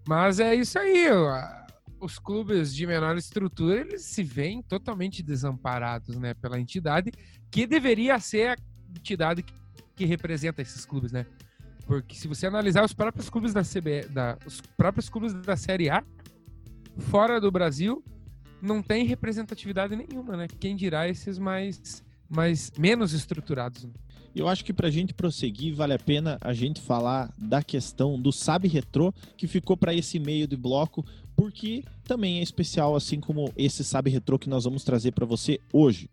Mas 0.08 0.40
é 0.40 0.56
isso 0.56 0.80
aí, 0.80 1.08
os 2.00 2.18
clubes 2.18 2.74
de 2.74 2.88
menor 2.88 3.18
estrutura, 3.18 3.82
eles 3.82 4.04
se 4.04 4.24
veem 4.24 4.62
totalmente 4.62 5.22
desamparados, 5.22 6.18
né, 6.18 6.34
pela 6.34 6.58
entidade 6.58 7.12
que 7.52 7.68
deveria 7.68 8.18
ser 8.18 8.52
a 8.52 8.56
entidade 8.98 9.44
que 9.94 10.06
representa 10.06 10.62
esses 10.62 10.86
clubes, 10.86 11.12
né? 11.12 11.26
Porque 11.86 12.16
se 12.16 12.26
você 12.26 12.48
analisar 12.48 12.86
os 12.86 12.94
próprios 12.94 13.30
clubes 13.30 13.54
da 13.54 13.62
CBF, 13.62 14.08
da, 14.08 14.38
os 14.46 14.62
próprios 14.62 15.10
clubes 15.10 15.34
da 15.34 15.58
Série 15.58 15.90
A, 15.90 16.02
fora 16.98 17.42
do 17.42 17.52
Brasil, 17.52 18.02
não 18.62 18.82
tem 18.82 19.06
representatividade 19.06 19.98
nenhuma, 19.98 20.38
né? 20.38 20.48
Quem 20.62 20.78
dirá 20.78 21.10
esses 21.10 21.38
mais, 21.38 22.02
mais 22.30 22.72
menos 22.80 23.12
estruturados. 23.12 23.84
Né? 23.84 23.92
Eu 24.36 24.48
acho 24.48 24.66
que 24.66 24.74
para 24.74 24.88
a 24.88 24.92
gente 24.92 25.14
prosseguir, 25.14 25.76
vale 25.76 25.94
a 25.94 26.00
pena 26.00 26.40
a 26.42 26.54
gente 26.54 26.82
falar 26.82 27.32
da 27.38 27.62
questão 27.62 28.20
do 28.20 28.32
Sabe 28.32 28.68
Retrô, 28.68 29.14
que 29.38 29.46
ficou 29.46 29.78
para 29.78 29.94
esse 29.94 30.18
meio 30.18 30.48
de 30.48 30.58
bloco, 30.58 31.06
porque 31.36 31.84
também 32.04 32.40
é 32.40 32.42
especial, 32.42 32.96
assim 32.96 33.20
como 33.20 33.54
esse 33.56 33.84
Sabe 33.84 34.10
Retrô 34.10 34.40
que 34.40 34.50
nós 34.50 34.64
vamos 34.64 34.84
trazer 34.84 35.12
para 35.12 35.26
você 35.26 35.60
hoje. 35.72 36.10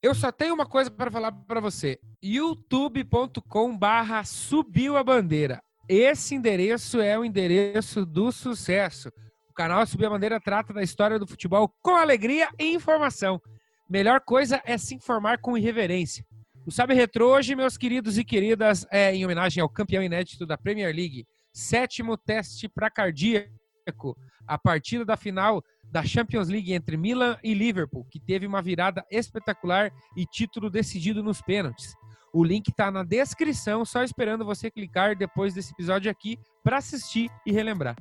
Eu 0.00 0.14
só 0.14 0.30
tenho 0.30 0.54
uma 0.54 0.66
coisa 0.66 0.88
para 0.88 1.10
falar 1.10 1.32
para 1.32 1.60
você. 1.60 1.98
youtube.com 2.22 3.76
barra 3.76 4.22
subiu 4.22 4.96
a 4.96 5.02
bandeira. 5.02 5.60
Esse 5.88 6.36
endereço 6.36 7.00
é 7.00 7.18
o 7.18 7.24
endereço 7.24 8.06
do 8.06 8.30
sucesso. 8.30 9.10
Canal 9.56 9.86
Subiu 9.86 10.08
a 10.08 10.10
Bandeira 10.10 10.38
trata 10.38 10.74
da 10.74 10.82
história 10.82 11.18
do 11.18 11.26
futebol 11.26 11.72
com 11.80 11.96
alegria 11.96 12.50
e 12.58 12.74
informação. 12.74 13.40
Melhor 13.88 14.20
coisa 14.20 14.60
é 14.66 14.76
se 14.76 14.94
informar 14.94 15.38
com 15.38 15.56
irreverência. 15.56 16.26
O 16.66 16.70
Sabe 16.70 16.92
Retro 16.92 17.24
hoje, 17.24 17.56
meus 17.56 17.78
queridos 17.78 18.18
e 18.18 18.24
queridas, 18.24 18.86
é 18.90 19.14
em 19.14 19.24
homenagem 19.24 19.62
ao 19.62 19.68
campeão 19.68 20.02
inédito 20.02 20.44
da 20.44 20.58
Premier 20.58 20.94
League. 20.94 21.26
Sétimo 21.54 22.18
teste 22.18 22.68
para 22.68 22.90
cardíaco. 22.90 24.14
A 24.46 24.58
partida 24.58 25.06
da 25.06 25.16
final 25.16 25.64
da 25.84 26.04
Champions 26.04 26.48
League 26.48 26.74
entre 26.74 26.98
Milan 26.98 27.38
e 27.42 27.54
Liverpool, 27.54 28.06
que 28.10 28.20
teve 28.20 28.46
uma 28.46 28.60
virada 28.60 29.06
espetacular 29.10 29.90
e 30.14 30.26
título 30.26 30.68
decidido 30.68 31.22
nos 31.22 31.40
pênaltis. 31.40 31.94
O 32.30 32.44
link 32.44 32.68
está 32.68 32.90
na 32.90 33.02
descrição, 33.02 33.86
só 33.86 34.02
esperando 34.02 34.44
você 34.44 34.70
clicar 34.70 35.16
depois 35.16 35.54
desse 35.54 35.72
episódio 35.72 36.10
aqui 36.10 36.38
para 36.62 36.76
assistir 36.76 37.30
e 37.46 37.52
relembrar. 37.52 37.96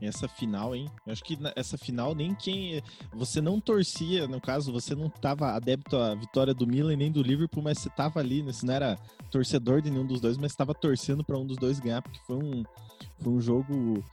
Essa 0.00 0.28
final, 0.28 0.76
hein? 0.76 0.88
Eu 1.06 1.12
acho 1.12 1.24
que 1.24 1.36
essa 1.56 1.76
final 1.76 2.14
nem 2.14 2.34
quem. 2.34 2.80
Você 3.12 3.40
não 3.40 3.60
torcia, 3.60 4.28
no 4.28 4.40
caso, 4.40 4.72
você 4.72 4.94
não 4.94 5.06
estava 5.06 5.52
adepto 5.52 5.96
à 5.96 6.14
vitória 6.14 6.54
do 6.54 6.66
Milan 6.66 6.96
nem 6.96 7.10
do 7.10 7.22
Liverpool, 7.22 7.62
mas 7.62 7.78
você 7.78 7.88
estava 7.88 8.20
ali, 8.20 8.42
né? 8.42 8.52
Você 8.52 8.64
não 8.64 8.74
era 8.74 8.96
torcedor 9.30 9.82
de 9.82 9.90
nenhum 9.90 10.06
dos 10.06 10.20
dois, 10.20 10.36
mas 10.36 10.52
estava 10.52 10.72
torcendo 10.72 11.24
para 11.24 11.36
um 11.36 11.46
dos 11.46 11.56
dois 11.56 11.80
ganhar, 11.80 12.00
porque 12.00 12.20
foi 12.26 12.36
um, 12.36 12.62
foi 13.20 13.32
um 13.32 13.40
jogo 13.40 14.04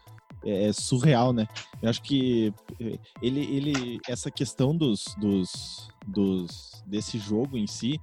é, 0.43 0.69
é, 0.69 0.73
surreal, 0.73 1.31
né? 1.31 1.47
Eu 1.81 1.89
acho 1.89 2.01
que 2.01 2.53
é, 2.79 2.97
ele, 3.21 3.41
ele 3.41 3.99
essa 4.07 4.31
questão 4.31 4.75
dos, 4.75 5.15
dos, 5.17 5.89
dos 6.07 6.83
desse 6.87 7.19
jogo 7.19 7.57
em 7.57 7.67
si 7.67 7.99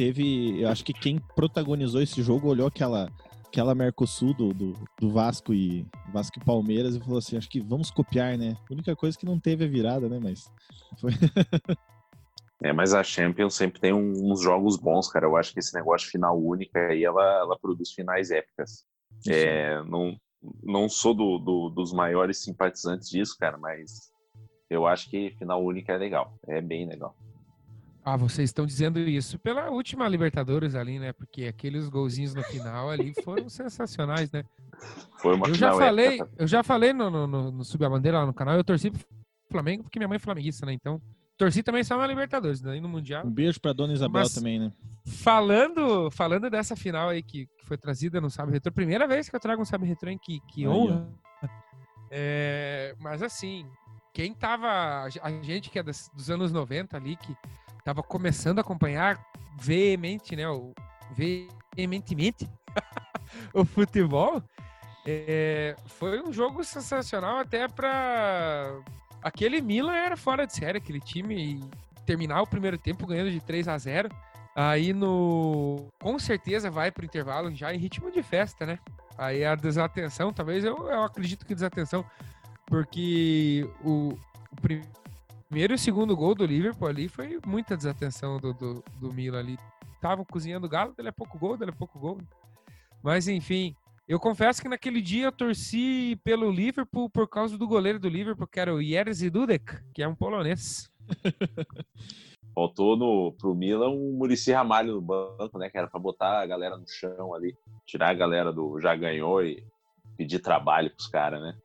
teve, 0.00 0.62
eu 0.62 0.68
acho 0.70 0.82
que 0.82 0.94
quem 0.94 1.18
protagonizou 1.36 2.00
esse 2.00 2.22
jogo 2.22 2.48
olhou 2.48 2.66
aquela 2.66 3.12
aquela 3.50 3.74
Mercosul 3.74 4.32
do, 4.32 4.54
do, 4.54 4.74
do, 4.98 5.10
Vasco 5.10 5.52
e 5.52 5.84
Vasco 6.12 6.38
e 6.38 6.44
Palmeiras 6.44 6.94
e 6.94 7.00
falou 7.00 7.18
assim, 7.18 7.36
acho 7.36 7.50
que 7.50 7.60
vamos 7.60 7.90
copiar, 7.90 8.38
né? 8.38 8.56
A 8.70 8.72
única 8.72 8.94
coisa 8.94 9.18
que 9.18 9.26
não 9.26 9.40
teve 9.40 9.64
a 9.64 9.68
virada, 9.68 10.08
né? 10.08 10.20
Mas 10.22 10.50
foi... 11.00 11.10
é, 12.62 12.72
mas 12.72 12.94
a 12.94 13.02
Champions 13.02 13.54
sempre 13.54 13.80
tem 13.80 13.92
uns 13.92 14.40
jogos 14.40 14.76
bons, 14.76 15.08
cara. 15.10 15.26
Eu 15.26 15.36
acho 15.36 15.52
que 15.52 15.58
esse 15.58 15.74
negócio 15.74 16.06
de 16.06 16.12
final 16.12 16.40
única 16.40 16.78
aí, 16.78 17.04
ela, 17.04 17.24
ela 17.40 17.58
produz 17.58 17.90
finais 17.90 18.30
épicas. 18.30 18.84
É, 19.26 19.82
não, 19.82 20.16
não 20.62 20.88
sou 20.88 21.12
do, 21.12 21.38
do, 21.38 21.68
dos 21.70 21.92
maiores 21.92 22.38
simpatizantes 22.38 23.10
disso, 23.10 23.36
cara, 23.38 23.58
mas 23.58 24.12
eu 24.70 24.86
acho 24.86 25.10
que 25.10 25.34
final 25.36 25.62
única 25.62 25.92
é 25.92 25.98
legal, 25.98 26.32
é 26.46 26.60
bem 26.60 26.86
legal. 26.86 27.16
Ah, 28.04 28.16
vocês 28.16 28.48
estão 28.48 28.64
dizendo 28.64 28.98
isso 28.98 29.38
pela 29.38 29.70
última 29.70 30.08
Libertadores 30.08 30.74
ali, 30.74 30.98
né? 30.98 31.12
Porque 31.12 31.44
aqueles 31.44 31.88
golzinhos 31.88 32.34
no 32.34 32.42
final 32.44 32.88
ali 32.88 33.12
foram 33.22 33.48
sensacionais, 33.48 34.30
né? 34.32 34.44
Foi 35.18 35.34
uma 35.34 35.48
eu 35.48 35.54
já 35.54 35.74
falei, 35.74 36.14
época. 36.14 36.30
eu 36.38 36.46
já 36.46 36.62
falei 36.62 36.92
no, 36.92 37.10
no, 37.10 37.26
no, 37.26 37.50
no 37.50 37.64
Subir 37.64 37.84
a 37.84 37.90
Bandeira 37.90 38.20
lá 38.20 38.26
no 38.26 38.32
canal, 38.32 38.56
eu 38.56 38.64
torci 38.64 38.90
pro 38.90 39.00
Flamengo 39.50 39.82
porque 39.82 39.98
minha 39.98 40.08
mãe 40.08 40.16
é 40.16 40.18
flamenguista, 40.18 40.64
né? 40.64 40.72
Então, 40.72 41.00
torci 41.36 41.62
também 41.62 41.84
só 41.84 41.98
na 41.98 42.06
Libertadores, 42.06 42.62
né? 42.62 42.80
no 42.80 42.88
Mundial. 42.88 43.26
Um 43.26 43.30
beijo 43.30 43.60
pra 43.60 43.72
Dona 43.72 43.92
Isabel 43.92 44.22
Mas, 44.22 44.34
também, 44.34 44.58
né? 44.58 44.72
Falando, 45.06 46.10
falando 46.10 46.48
dessa 46.48 46.74
final 46.74 47.10
aí 47.10 47.22
que, 47.22 47.46
que 47.46 47.66
foi 47.66 47.76
trazida 47.76 48.20
no 48.20 48.30
Sabe 48.30 48.52
Retro, 48.52 48.72
primeira 48.72 49.06
vez 49.06 49.28
que 49.28 49.36
eu 49.36 49.40
trago 49.40 49.60
um 49.60 49.64
Sabe 49.64 49.86
Retro, 49.86 50.08
hein? 50.08 50.18
Que, 50.22 50.40
que 50.52 50.66
honra. 50.66 51.06
É, 52.10 52.94
mas 52.98 53.22
assim, 53.22 53.66
quem 54.12 54.34
tava. 54.34 55.08
A 55.22 55.30
gente 55.42 55.70
que 55.70 55.78
é 55.78 55.82
dos, 55.82 56.10
dos 56.14 56.30
anos 56.30 56.52
90 56.52 56.96
ali, 56.96 57.16
que 57.16 57.36
tava 57.84 58.02
começando 58.02 58.58
a 58.58 58.62
acompanhar 58.62 59.24
veemente, 59.58 60.34
né? 60.36 60.48
O, 60.48 60.72
veementemente 61.12 62.48
o 63.54 63.64
futebol. 63.64 64.42
É, 65.06 65.74
foi 65.86 66.22
um 66.22 66.32
jogo 66.32 66.62
sensacional 66.62 67.38
até 67.38 67.66
para 67.66 68.78
aquele 69.22 69.60
Milan 69.60 69.94
era 69.94 70.16
fora 70.16 70.46
de 70.46 70.54
série, 70.54 70.78
aquele 70.78 71.00
time 71.00 71.60
terminar 72.04 72.42
o 72.42 72.46
primeiro 72.46 72.76
tempo 72.76 73.06
ganhando 73.06 73.30
de 73.30 73.40
3 73.40 73.68
a 73.68 73.78
0. 73.78 74.08
Aí 74.54 74.92
no 74.92 75.88
com 76.00 76.18
certeza 76.18 76.70
vai 76.70 76.90
para 76.90 77.02
o 77.02 77.06
intervalo 77.06 77.54
já 77.54 77.72
em 77.72 77.78
ritmo 77.78 78.10
de 78.10 78.22
festa, 78.22 78.66
né? 78.66 78.78
Aí 79.16 79.44
a 79.44 79.54
desatenção, 79.54 80.32
talvez 80.32 80.64
eu, 80.64 80.76
eu 80.88 81.02
acredito 81.02 81.46
que 81.46 81.54
desatenção, 81.54 82.04
porque 82.66 83.68
o, 83.84 84.14
o 84.50 84.60
primeiro 84.60 84.99
e 85.52 85.78
segundo 85.78 86.16
gol 86.16 86.34
do 86.34 86.46
Liverpool 86.46 86.86
ali 86.86 87.08
foi 87.08 87.40
muita 87.44 87.76
desatenção 87.76 88.38
do, 88.38 88.54
do, 88.54 88.84
do 89.00 89.12
Milan 89.12 89.40
ali. 89.40 89.58
Estavam 89.94 90.24
cozinhando 90.24 90.68
galo, 90.68 90.94
dele 90.94 91.08
é 91.08 91.12
pouco 91.12 91.38
gol, 91.38 91.56
dele 91.56 91.72
é 91.72 91.74
pouco 91.74 91.98
gol. 91.98 92.18
Mas 93.02 93.26
enfim, 93.26 93.74
eu 94.06 94.20
confesso 94.20 94.62
que 94.62 94.68
naquele 94.68 95.00
dia 95.00 95.26
eu 95.26 95.32
torci 95.32 96.18
pelo 96.24 96.50
Liverpool 96.50 97.10
por 97.10 97.28
causa 97.28 97.58
do 97.58 97.66
goleiro 97.66 97.98
do 97.98 98.08
Liverpool, 98.08 98.46
que 98.46 98.60
era 98.60 98.74
o 98.74 98.82
Jerzy 98.82 99.28
Dudek, 99.28 99.78
que 99.92 100.02
é 100.02 100.08
um 100.08 100.14
polonês. 100.14 100.90
Faltou 102.54 102.96
no, 102.96 103.32
pro 103.32 103.54
Milan 103.54 103.90
um 103.90 104.12
Murici 104.12 104.52
Ramalho 104.52 104.94
no 104.94 105.00
banco, 105.00 105.58
né? 105.58 105.70
Que 105.70 105.78
era 105.78 105.86
pra 105.86 106.00
botar 106.00 106.40
a 106.40 106.46
galera 106.46 106.76
no 106.76 106.86
chão 106.88 107.34
ali, 107.34 107.56
tirar 107.86 108.10
a 108.10 108.14
galera 108.14 108.52
do 108.52 108.80
já 108.80 108.94
ganhou 108.94 109.42
e 109.44 109.64
pedir 110.16 110.40
trabalho 110.40 110.90
pros 110.90 111.06
caras, 111.06 111.40
né? 111.40 111.56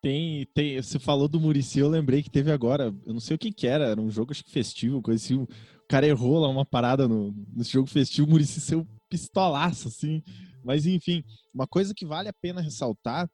Tem, 0.00 0.46
tem, 0.54 0.80
você 0.80 0.98
falou 0.98 1.28
do 1.28 1.40
Murici, 1.40 1.78
eu 1.78 1.88
lembrei 1.88 2.22
que 2.22 2.30
teve 2.30 2.50
agora, 2.50 2.94
eu 3.06 3.12
não 3.12 3.20
sei 3.20 3.36
o 3.36 3.38
que 3.38 3.52
que 3.52 3.66
era, 3.66 3.86
era 3.86 4.00
um 4.00 4.10
jogo 4.10 4.32
acho 4.32 4.44
que 4.44 4.50
festivo, 4.50 5.02
coisa 5.02 5.22
assim, 5.22 5.34
o 5.34 5.48
cara 5.88 6.06
errou 6.06 6.38
lá 6.38 6.48
uma 6.48 6.64
parada 6.64 7.06
no, 7.06 7.34
jogo 7.62 7.88
festivo, 7.88 8.26
o 8.26 8.30
Murici 8.30 8.60
saiu 8.60 8.86
pistolaço, 9.08 9.88
assim. 9.88 10.22
Mas 10.64 10.86
enfim, 10.86 11.22
uma 11.54 11.66
coisa 11.66 11.94
que 11.94 12.04
vale 12.04 12.28
a 12.28 12.32
pena 12.32 12.60
ressaltar 12.60 13.30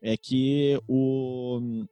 é 0.00 0.16
que 0.16 0.80
o, 0.86 1.84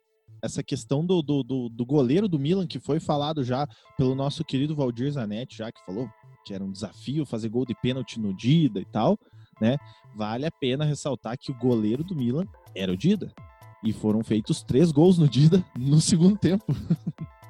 essa 0.42 0.62
questão 0.62 1.04
do, 1.04 1.22
do, 1.22 1.42
do, 1.42 1.68
do 1.68 1.86
goleiro 1.86 2.28
do 2.28 2.38
Milan, 2.38 2.66
que 2.66 2.78
foi 2.78 3.00
falado 3.00 3.42
já 3.42 3.66
pelo 3.96 4.14
nosso 4.14 4.44
querido 4.44 4.74
Valdir 4.74 5.10
Zanetti, 5.10 5.58
já 5.58 5.72
que 5.72 5.84
falou 5.84 6.08
que 6.44 6.52
era 6.52 6.62
um 6.62 6.70
desafio 6.70 7.24
fazer 7.24 7.48
gol 7.48 7.64
de 7.64 7.74
pênalti 7.74 8.20
no 8.20 8.34
Dida 8.36 8.78
e 8.78 8.84
tal, 8.84 9.18
né? 9.60 9.78
Vale 10.14 10.46
a 10.46 10.50
pena 10.50 10.84
ressaltar 10.84 11.38
que 11.38 11.50
o 11.50 11.58
goleiro 11.58 12.04
do 12.04 12.14
Milan 12.14 12.46
era 12.74 12.92
o 12.92 12.96
Dida. 12.96 13.32
E 13.84 13.92
foram 13.92 14.24
feitos 14.24 14.62
três 14.62 14.90
gols 14.90 15.18
no 15.18 15.28
Dida 15.28 15.62
no 15.76 16.00
segundo 16.00 16.38
tempo. 16.38 16.64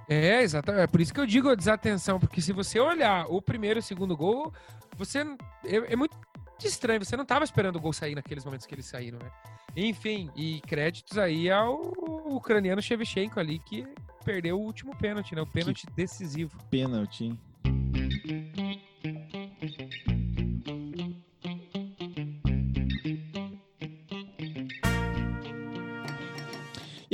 É, 0.08 0.42
exatamente. 0.42 0.82
É 0.82 0.86
por 0.86 1.00
isso 1.00 1.14
que 1.14 1.20
eu 1.20 1.26
digo 1.26 1.48
a 1.48 1.54
desatenção, 1.54 2.20
porque 2.20 2.42
se 2.42 2.52
você 2.52 2.78
olhar 2.78 3.26
o 3.30 3.40
primeiro 3.40 3.78
e 3.78 3.80
o 3.80 3.82
segundo 3.82 4.16
gol, 4.16 4.52
você. 4.98 5.20
É, 5.64 5.92
é 5.92 5.96
muito 5.96 6.14
estranho, 6.62 7.04
você 7.04 7.16
não 7.16 7.22
estava 7.22 7.44
esperando 7.44 7.76
o 7.76 7.80
gol 7.80 7.92
sair 7.92 8.14
naqueles 8.14 8.44
momentos 8.44 8.66
que 8.66 8.74
eles 8.74 8.86
saíram, 8.86 9.18
né? 9.18 9.30
Enfim, 9.76 10.30
e 10.36 10.60
créditos 10.62 11.18
aí 11.18 11.50
ao 11.50 11.80
ucraniano 12.26 12.80
Shevchenko 12.80 13.40
ali, 13.40 13.58
que 13.58 13.86
perdeu 14.24 14.58
o 14.58 14.62
último 14.62 14.96
pênalti, 14.96 15.34
né? 15.34 15.42
O 15.42 15.46
pênalti 15.46 15.86
que 15.86 15.92
decisivo. 15.92 16.56
Pênalti, 16.70 17.24
hein? 17.24 17.38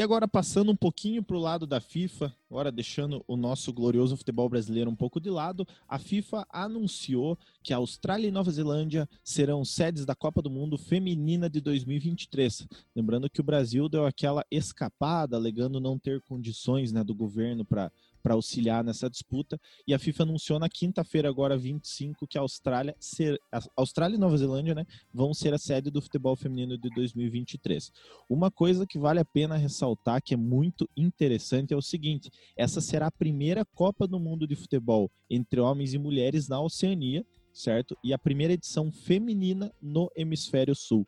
E 0.01 0.03
agora 0.03 0.27
passando 0.27 0.73
um 0.73 0.77
pouquinho 0.77 1.23
para 1.23 1.37
o 1.37 1.39
lado 1.39 1.67
da 1.67 1.79
FIFA, 1.79 2.35
agora 2.51 2.73
deixando 2.73 3.23
o 3.29 3.37
nosso 3.37 3.71
glorioso 3.71 4.17
futebol 4.17 4.49
brasileiro 4.49 4.89
um 4.89 4.97
pouco 4.97 5.21
de 5.21 5.29
lado, 5.29 5.69
a 5.87 5.99
FIFA 5.99 6.47
anunciou 6.49 7.39
que 7.63 7.75
a 7.75 7.77
Austrália 7.77 8.27
e 8.27 8.31
Nova 8.31 8.51
Zelândia 8.51 9.07
serão 9.23 9.63
sedes 9.63 10.07
da 10.07 10.15
Copa 10.15 10.41
do 10.41 10.49
Mundo 10.49 10.79
Feminina 10.79 11.51
de 11.51 11.61
2023. 11.61 12.67
Lembrando 12.97 13.29
que 13.29 13.43
o 13.43 13.45
Brasil 13.45 13.91
deu 13.91 14.07
aquela 14.07 14.43
escapada, 14.51 15.37
alegando 15.37 15.79
não 15.79 15.99
ter 15.99 16.23
condições 16.23 16.93
né, 16.93 17.05
do 17.05 17.15
governo 17.15 17.63
para 17.63 17.93
para 18.23 18.35
auxiliar 18.35 18.85
nessa 18.85 19.09
disputa. 19.09 19.59
E 19.87 19.95
a 19.95 19.99
FIFA 19.99 20.25
anunciou 20.25 20.59
na 20.59 20.69
quinta-feira, 20.69 21.29
agora 21.29 21.57
25, 21.57 22.27
que 22.27 22.39
a 22.39 22.41
Austrália, 22.41 22.95
ser, 22.99 23.39
a 23.53 23.61
Austrália 23.77 24.17
e 24.17 24.19
Nova 24.19 24.37
Zelândia 24.37 24.75
né, 24.75 24.85
vão 25.13 25.33
ser 25.35 25.55
a 25.55 25.59
sede 25.59 25.91
do 25.91 26.01
futebol 26.01 26.37
feminino 26.37 26.79
de 26.79 26.89
2023. 26.91 27.91
Uma 28.29 28.51
coisa 28.51 28.87
que 28.87 28.99
vale 28.99 29.21
a 29.21 29.25
pena 29.25 29.57
ressaltar, 29.57 30.23
que 30.23 30.35
é 30.35 30.37
muito 30.37 30.89
interessante, 30.97 31.75
é 31.75 31.77
o 31.77 31.83
seguinte: 31.83 32.31
essa 32.57 32.81
será 32.81 33.07
a 33.07 33.13
primeira 33.13 33.65
Copa 33.65 34.07
do 34.07 34.21
Mundo 34.21 34.47
de 34.47 34.57
futebol 34.57 35.11
entre 35.29 35.61
homens 35.61 35.95
e 35.95 35.99
mulheres 35.99 36.49
na 36.49 36.61
Oceania, 36.61 37.25
certo? 37.53 37.97
E 38.03 38.13
a 38.13 38.19
primeira 38.19 38.53
edição 38.53 38.91
feminina 38.91 39.73
no 39.81 40.11
Hemisfério 40.17 40.75
Sul. 40.75 41.07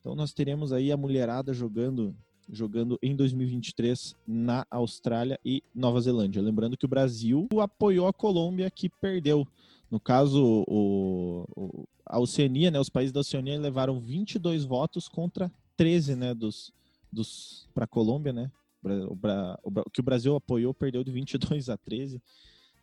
Então 0.00 0.14
nós 0.14 0.32
teremos 0.32 0.72
aí 0.72 0.90
a 0.90 0.96
mulherada 0.96 1.52
jogando 1.52 2.16
jogando 2.52 2.98
em 3.02 3.14
2023 3.14 4.16
na 4.26 4.66
Austrália 4.70 5.38
e 5.44 5.62
Nova 5.74 6.00
Zelândia. 6.00 6.42
Lembrando 6.42 6.76
que 6.76 6.84
o 6.84 6.88
Brasil 6.88 7.48
apoiou 7.60 8.06
a 8.06 8.12
Colômbia, 8.12 8.70
que 8.70 8.88
perdeu. 8.88 9.46
No 9.90 9.98
caso, 9.98 10.64
o, 10.68 11.46
o, 11.56 11.88
a 12.06 12.18
Oceania, 12.18 12.70
né, 12.70 12.78
os 12.78 12.88
países 12.88 13.12
da 13.12 13.20
Oceania 13.20 13.58
levaram 13.58 14.00
22 14.00 14.64
votos 14.64 15.08
contra 15.08 15.50
13 15.76 16.16
né, 16.16 16.34
dos, 16.34 16.72
dos 17.12 17.68
para 17.74 17.84
a 17.84 17.88
Colômbia, 17.88 18.32
né? 18.32 18.50
O, 18.82 19.14
o, 19.14 19.80
o, 19.80 19.90
que 19.90 20.00
o 20.00 20.04
Brasil 20.04 20.34
apoiou 20.34 20.72
perdeu 20.72 21.04
de 21.04 21.10
22 21.10 21.68
a 21.68 21.76
13. 21.76 22.20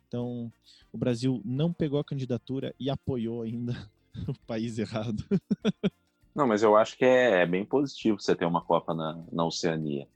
Então, 0.06 0.52
o 0.92 0.98
Brasil 0.98 1.40
não 1.44 1.72
pegou 1.72 1.98
a 1.98 2.04
candidatura 2.04 2.74
e 2.78 2.88
apoiou 2.88 3.42
ainda 3.42 3.90
o 4.28 4.34
país 4.46 4.78
errado. 4.78 5.24
Não, 6.38 6.46
mas 6.46 6.62
eu 6.62 6.76
acho 6.76 6.96
que 6.96 7.04
é, 7.04 7.42
é 7.42 7.46
bem 7.46 7.64
positivo 7.64 8.20
você 8.20 8.32
ter 8.32 8.44
uma 8.44 8.62
Copa 8.62 8.94
na, 8.94 9.20
na 9.32 9.44
Oceania. 9.44 10.06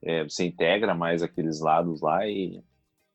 É, 0.00 0.22
você 0.22 0.44
integra 0.44 0.94
mais 0.94 1.24
aqueles 1.24 1.58
lados 1.58 2.00
lá 2.00 2.24
e, 2.24 2.62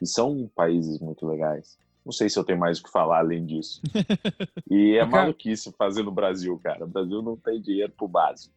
e 0.01 0.06
são 0.06 0.51
países 0.54 1.00
muito 1.00 1.25
legais. 1.25 1.77
Não 2.06 2.12
sei 2.12 2.30
se 2.30 2.38
eu 2.38 2.44
tenho 2.44 2.60
mais 2.60 2.77
o 2.77 2.84
que 2.84 2.92
falar 2.92 3.20
além 3.20 3.46
disso. 3.46 3.82
E 4.70 4.98
é 4.98 5.06
maluquice 5.06 5.72
fazer 5.77 6.04
no 6.04 6.12
Brasil, 6.12 6.60
cara. 6.62 6.84
O 6.84 6.88
Brasil 6.88 7.22
não 7.22 7.38
tem 7.38 7.62
dinheiro 7.62 7.94
pro 7.96 8.08
básico. 8.08 8.54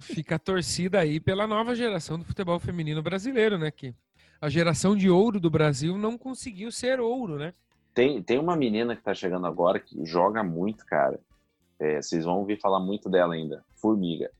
Fica 0.00 0.34
a 0.34 0.38
torcida 0.38 0.98
aí 0.98 1.20
pela 1.20 1.46
nova 1.46 1.76
geração 1.76 2.18
do 2.18 2.24
futebol 2.24 2.58
feminino 2.58 3.02
brasileiro, 3.02 3.58
né? 3.58 3.70
Que 3.70 3.94
a 4.40 4.48
geração 4.48 4.96
de 4.96 5.08
ouro 5.08 5.38
do 5.38 5.50
Brasil 5.50 5.96
não 5.96 6.18
conseguiu 6.18 6.72
ser 6.72 6.98
ouro, 6.98 7.36
né? 7.36 7.52
Tem, 7.94 8.22
tem 8.22 8.38
uma 8.38 8.56
menina 8.56 8.96
que 8.96 9.02
tá 9.02 9.14
chegando 9.14 9.46
agora 9.46 9.78
que 9.78 10.04
joga 10.04 10.42
muito, 10.42 10.84
cara. 10.86 11.20
É, 11.80 12.00
vocês 12.00 12.24
vão 12.24 12.38
ouvir 12.38 12.60
falar 12.60 12.78
muito 12.78 13.08
dela 13.08 13.34
ainda. 13.34 13.64
Formiga. 13.76 14.30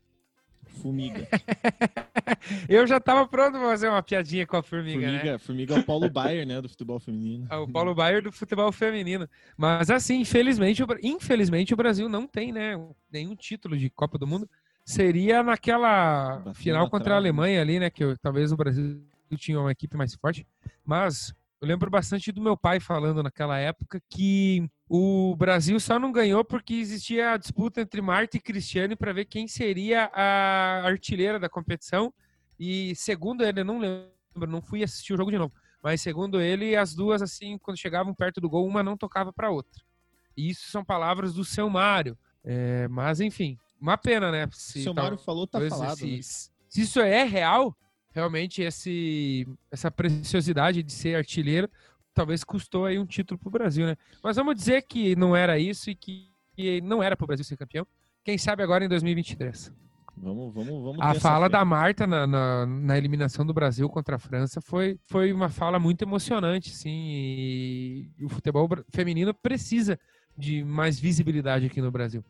Formiga. 0.83 1.27
Eu 2.69 2.87
já 2.87 3.01
tava 3.01 3.27
pronto 3.27 3.53
pra 3.59 3.61
fazer 3.69 3.89
uma 3.89 4.03
piadinha 4.03 4.47
com 4.47 4.57
a 4.57 4.63
Formiga, 4.63 5.01
Formiga, 5.01 5.33
né? 5.33 5.39
Formiga 5.39 5.75
é 5.75 5.79
o 5.79 5.83
Paulo 5.85 6.09
Baier, 6.11 6.47
né? 6.47 6.61
Do 6.61 6.69
futebol 6.69 7.01
feminino. 7.01 7.47
Ah, 7.51 7.61
O 7.61 7.69
Paulo 7.69 7.95
Baier 7.95 8.23
do 8.23 8.31
futebol 8.31 8.71
feminino. 8.73 9.29
Mas 9.57 9.91
assim, 9.91 10.21
infelizmente, 10.21 10.83
infelizmente 11.03 11.75
o 11.75 11.77
Brasil 11.77 12.09
não 12.09 12.27
tem, 12.27 12.53
né, 12.53 12.79
nenhum 13.11 13.35
título 13.35 13.77
de 13.77 13.91
Copa 13.91 14.17
do 14.19 14.27
Mundo. 14.27 14.49
Seria 14.85 15.43
naquela 15.43 16.37
Bateu 16.37 16.55
final 16.55 16.85
na 16.85 16.91
contra 16.91 16.99
a 16.99 17.05
trave, 17.05 17.23
né? 17.23 17.29
Alemanha 17.29 17.61
ali, 17.61 17.79
né, 17.81 17.91
que 17.91 18.03
eu- 18.05 18.17
talvez 18.19 18.53
o 18.53 18.57
Brasil 18.57 19.03
tinha 19.37 19.61
uma 19.61 19.73
equipe 19.73 19.97
mais 19.97 20.15
forte. 20.15 20.47
Mas 20.85 21.35
eu 21.61 21.69
lembro 21.69 21.90
bastante 21.90 22.33
do 22.33 22.40
meu 22.40 22.57
pai 22.57 22.81
falando 22.81 23.23
naquela 23.23 23.59
época 23.59 24.00
que 24.09 24.67
o 24.88 25.37
Brasil 25.37 25.79
só 25.79 25.99
não 25.99 26.11
ganhou 26.11 26.43
porque 26.45 26.75
existia 26.75 27.33
a 27.33 27.37
disputa 27.37 27.81
entre 27.83 28.00
Marta 28.00 28.37
e 28.37 28.40
Cristiane 28.40 28.97
para 28.97 29.12
ver 29.12 29.26
quem 29.26 29.47
seria 29.47 30.11
a 30.14 30.83
artilheira 30.87 31.38
da 31.38 31.49
competição. 31.50 32.12
E 32.59 32.95
segundo 32.97 33.45
ele, 33.45 33.61
eu 33.61 33.64
não 33.64 33.79
lembro, 33.79 34.11
não 34.50 34.62
fui 34.62 34.83
assistir 34.83 35.12
o 35.12 35.17
jogo 35.19 35.31
de 35.31 35.38
novo. 35.38 35.52
Mas 35.83 36.00
segundo 36.00 36.40
ele, 36.40 36.75
as 36.76 36.95
duas, 36.95 37.21
assim, 37.21 37.59
quando 37.59 37.79
chegavam 37.79 38.14
perto 38.14 38.40
do 38.40 38.49
gol, 38.49 38.67
uma 38.67 38.83
não 38.83 38.97
tocava 38.97 39.33
para 39.33 39.50
outra. 39.50 39.83
E 40.37 40.49
isso 40.49 40.71
são 40.71 40.83
palavras 40.85 41.35
do 41.35 41.45
seu 41.45 41.69
Mário. 41.69 42.17
É, 42.43 42.88
mas, 42.88 43.21
enfim, 43.21 43.59
uma 43.79 43.99
pena, 43.99 44.31
né? 44.31 44.49
Se, 44.52 44.83
Se 44.83 44.88
o 44.88 44.95
Mário 44.95 45.19
falou, 45.19 45.47
tá 45.47 45.59
falado. 45.69 45.93
esse- 46.07 46.49
né? 46.49 46.55
Se 46.71 46.83
isso 46.83 47.00
é 47.00 47.25
real, 47.25 47.76
realmente 48.12 48.62
esse, 48.62 49.47
essa 49.71 49.90
preciosidade 49.90 50.83
de 50.83 50.93
ser 50.93 51.17
artilheiro 51.17 51.69
talvez 52.12 52.45
custou 52.45 52.85
aí 52.85 52.99
um 52.99 53.07
título 53.07 53.38
pro 53.38 53.50
Brasil, 53.50 53.87
né? 53.87 53.97
Mas 54.23 54.37
vamos 54.37 54.55
dizer 54.55 54.83
que 54.83 55.14
não 55.17 55.35
era 55.35 55.59
isso 55.59 55.90
e 55.90 55.95
que, 55.95 56.31
que 56.55 56.81
não 56.81 57.02
era 57.02 57.17
pro 57.17 57.26
Brasil 57.26 57.45
ser 57.45 57.57
campeão. 57.57 57.87
Quem 58.25 58.37
sabe 58.37 58.62
agora 58.62 58.85
em 58.85 58.88
2023. 58.88 59.73
Vamos, 60.17 60.52
vamos, 60.52 60.83
vamos. 60.83 60.99
A 61.00 61.14
fala 61.14 61.49
da 61.49 61.64
Marta 61.64 62.07
na, 62.07 62.26
na, 62.26 62.67
na 62.67 62.99
eliminação 62.99 63.47
do 63.47 63.55
Brasil 63.55 63.88
contra 63.88 64.17
a 64.17 64.19
França 64.19 64.61
foi, 64.61 64.99
foi 65.07 65.33
uma 65.33 65.49
fala 65.49 65.79
muito 65.79 66.02
emocionante, 66.02 66.71
sim. 66.71 66.90
E 66.90 68.11
o 68.23 68.29
futebol 68.29 68.69
feminino 68.90 69.33
precisa 69.33 69.99
de 70.37 70.62
mais 70.62 71.00
visibilidade 71.00 71.67
aqui 71.67 71.81
no 71.81 71.90
Brasil. 71.90 72.23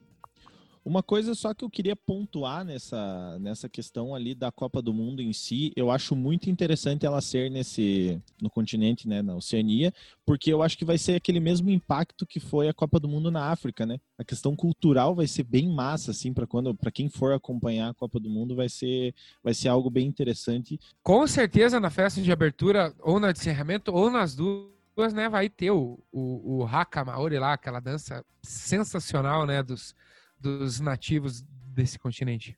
Uma 0.91 1.05
coisa 1.05 1.37
só 1.37 1.55
que 1.55 1.65
eu 1.65 1.71
queria 1.71 1.95
pontuar 1.95 2.65
nessa, 2.65 3.39
nessa 3.39 3.69
questão 3.69 4.13
ali 4.13 4.35
da 4.35 4.51
Copa 4.51 4.83
do 4.83 4.93
Mundo 4.93 5.23
em 5.23 5.33
si, 5.33 5.73
eu 5.77 5.89
acho 5.89 6.17
muito 6.17 6.51
interessante 6.51 7.07
ela 7.07 7.21
ser 7.21 7.49
nesse 7.49 8.21
no 8.43 8.51
continente, 8.51 9.07
né, 9.07 9.23
na 9.23 9.37
Oceania, 9.37 9.95
porque 10.27 10.53
eu 10.53 10.65
acho 10.65 10.77
que 10.77 10.85
vai 10.85 10.99
ser 10.99 11.15
aquele 11.15 11.39
mesmo 11.39 11.71
impacto 11.71 12.27
que 12.27 12.41
foi 12.41 12.69
a 12.69 12.75
Copa 12.75 12.99
do 12.99 13.07
Mundo 13.07 13.31
na 13.31 13.53
África, 13.53 13.87
né? 13.87 14.01
A 14.19 14.25
questão 14.25 14.57
cultural 14.57 15.15
vai 15.15 15.29
ser 15.29 15.45
bem 15.45 15.69
massa 15.69 16.11
assim 16.11 16.35
para 16.35 16.45
quando 16.45 16.75
para 16.75 16.91
quem 16.91 17.09
for 17.09 17.33
acompanhar 17.33 17.91
a 17.91 17.95
Copa 17.95 18.19
do 18.19 18.29
Mundo 18.29 18.57
vai 18.57 18.69
ser 18.69 19.15
vai 19.45 19.55
ser 19.55 19.69
algo 19.69 19.91
bem 19.91 20.09
interessante. 20.09 20.81
Com 21.05 21.25
certeza 21.25 21.79
na 21.79 21.91
festa 21.91 22.21
de 22.21 22.33
abertura, 22.33 22.93
ou 22.99 23.21
na 23.21 23.31
de 23.31 23.39
encerramento, 23.39 23.95
ou 23.95 24.11
nas 24.11 24.35
duas, 24.35 25.15
né, 25.15 25.29
vai 25.29 25.49
ter 25.49 25.71
o, 25.71 26.01
o, 26.11 26.57
o 26.59 26.67
Haka 26.67 27.05
Maori 27.05 27.39
lá, 27.39 27.53
aquela 27.53 27.79
dança 27.79 28.25
sensacional, 28.43 29.47
né, 29.47 29.63
dos, 29.63 29.95
dos 30.41 30.81
nativos 30.81 31.43
desse 31.75 31.99
continente. 31.99 32.57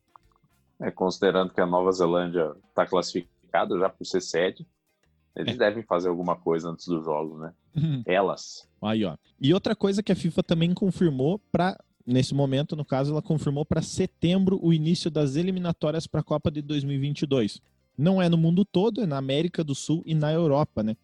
É, 0.80 0.90
considerando 0.90 1.52
que 1.52 1.60
a 1.60 1.66
Nova 1.66 1.92
Zelândia 1.92 2.52
está 2.68 2.86
classificada 2.86 3.78
já 3.78 3.88
por 3.88 4.04
ser 4.06 4.20
sede, 4.20 4.66
eles 5.36 5.54
É. 5.54 5.58
devem 5.58 5.82
fazer 5.82 6.08
alguma 6.08 6.36
coisa 6.36 6.68
antes 6.70 6.86
dos 6.86 7.04
jogos, 7.04 7.40
né? 7.40 7.52
Elas. 8.06 8.68
Aí, 8.82 9.04
ó. 9.04 9.16
E 9.40 9.54
outra 9.54 9.74
coisa 9.74 10.02
que 10.02 10.12
a 10.12 10.16
FIFA 10.16 10.42
também 10.42 10.74
confirmou 10.74 11.38
para 11.50 11.78
nesse 12.04 12.34
momento, 12.34 12.74
no 12.74 12.84
caso, 12.84 13.12
ela 13.12 13.22
confirmou 13.22 13.64
para 13.64 13.80
setembro 13.80 14.58
o 14.60 14.72
início 14.72 15.10
das 15.10 15.36
eliminatórias 15.36 16.06
para 16.06 16.20
a 16.20 16.24
Copa 16.24 16.50
de 16.50 16.60
2022. 16.60 17.60
Não 17.96 18.20
é 18.20 18.28
no 18.28 18.36
mundo 18.36 18.64
todo, 18.64 19.00
é 19.02 19.06
na 19.06 19.16
América 19.18 19.62
do 19.62 19.74
Sul 19.74 20.02
e 20.04 20.14
na 20.14 20.32
Europa, 20.32 20.82
né? 20.82 20.96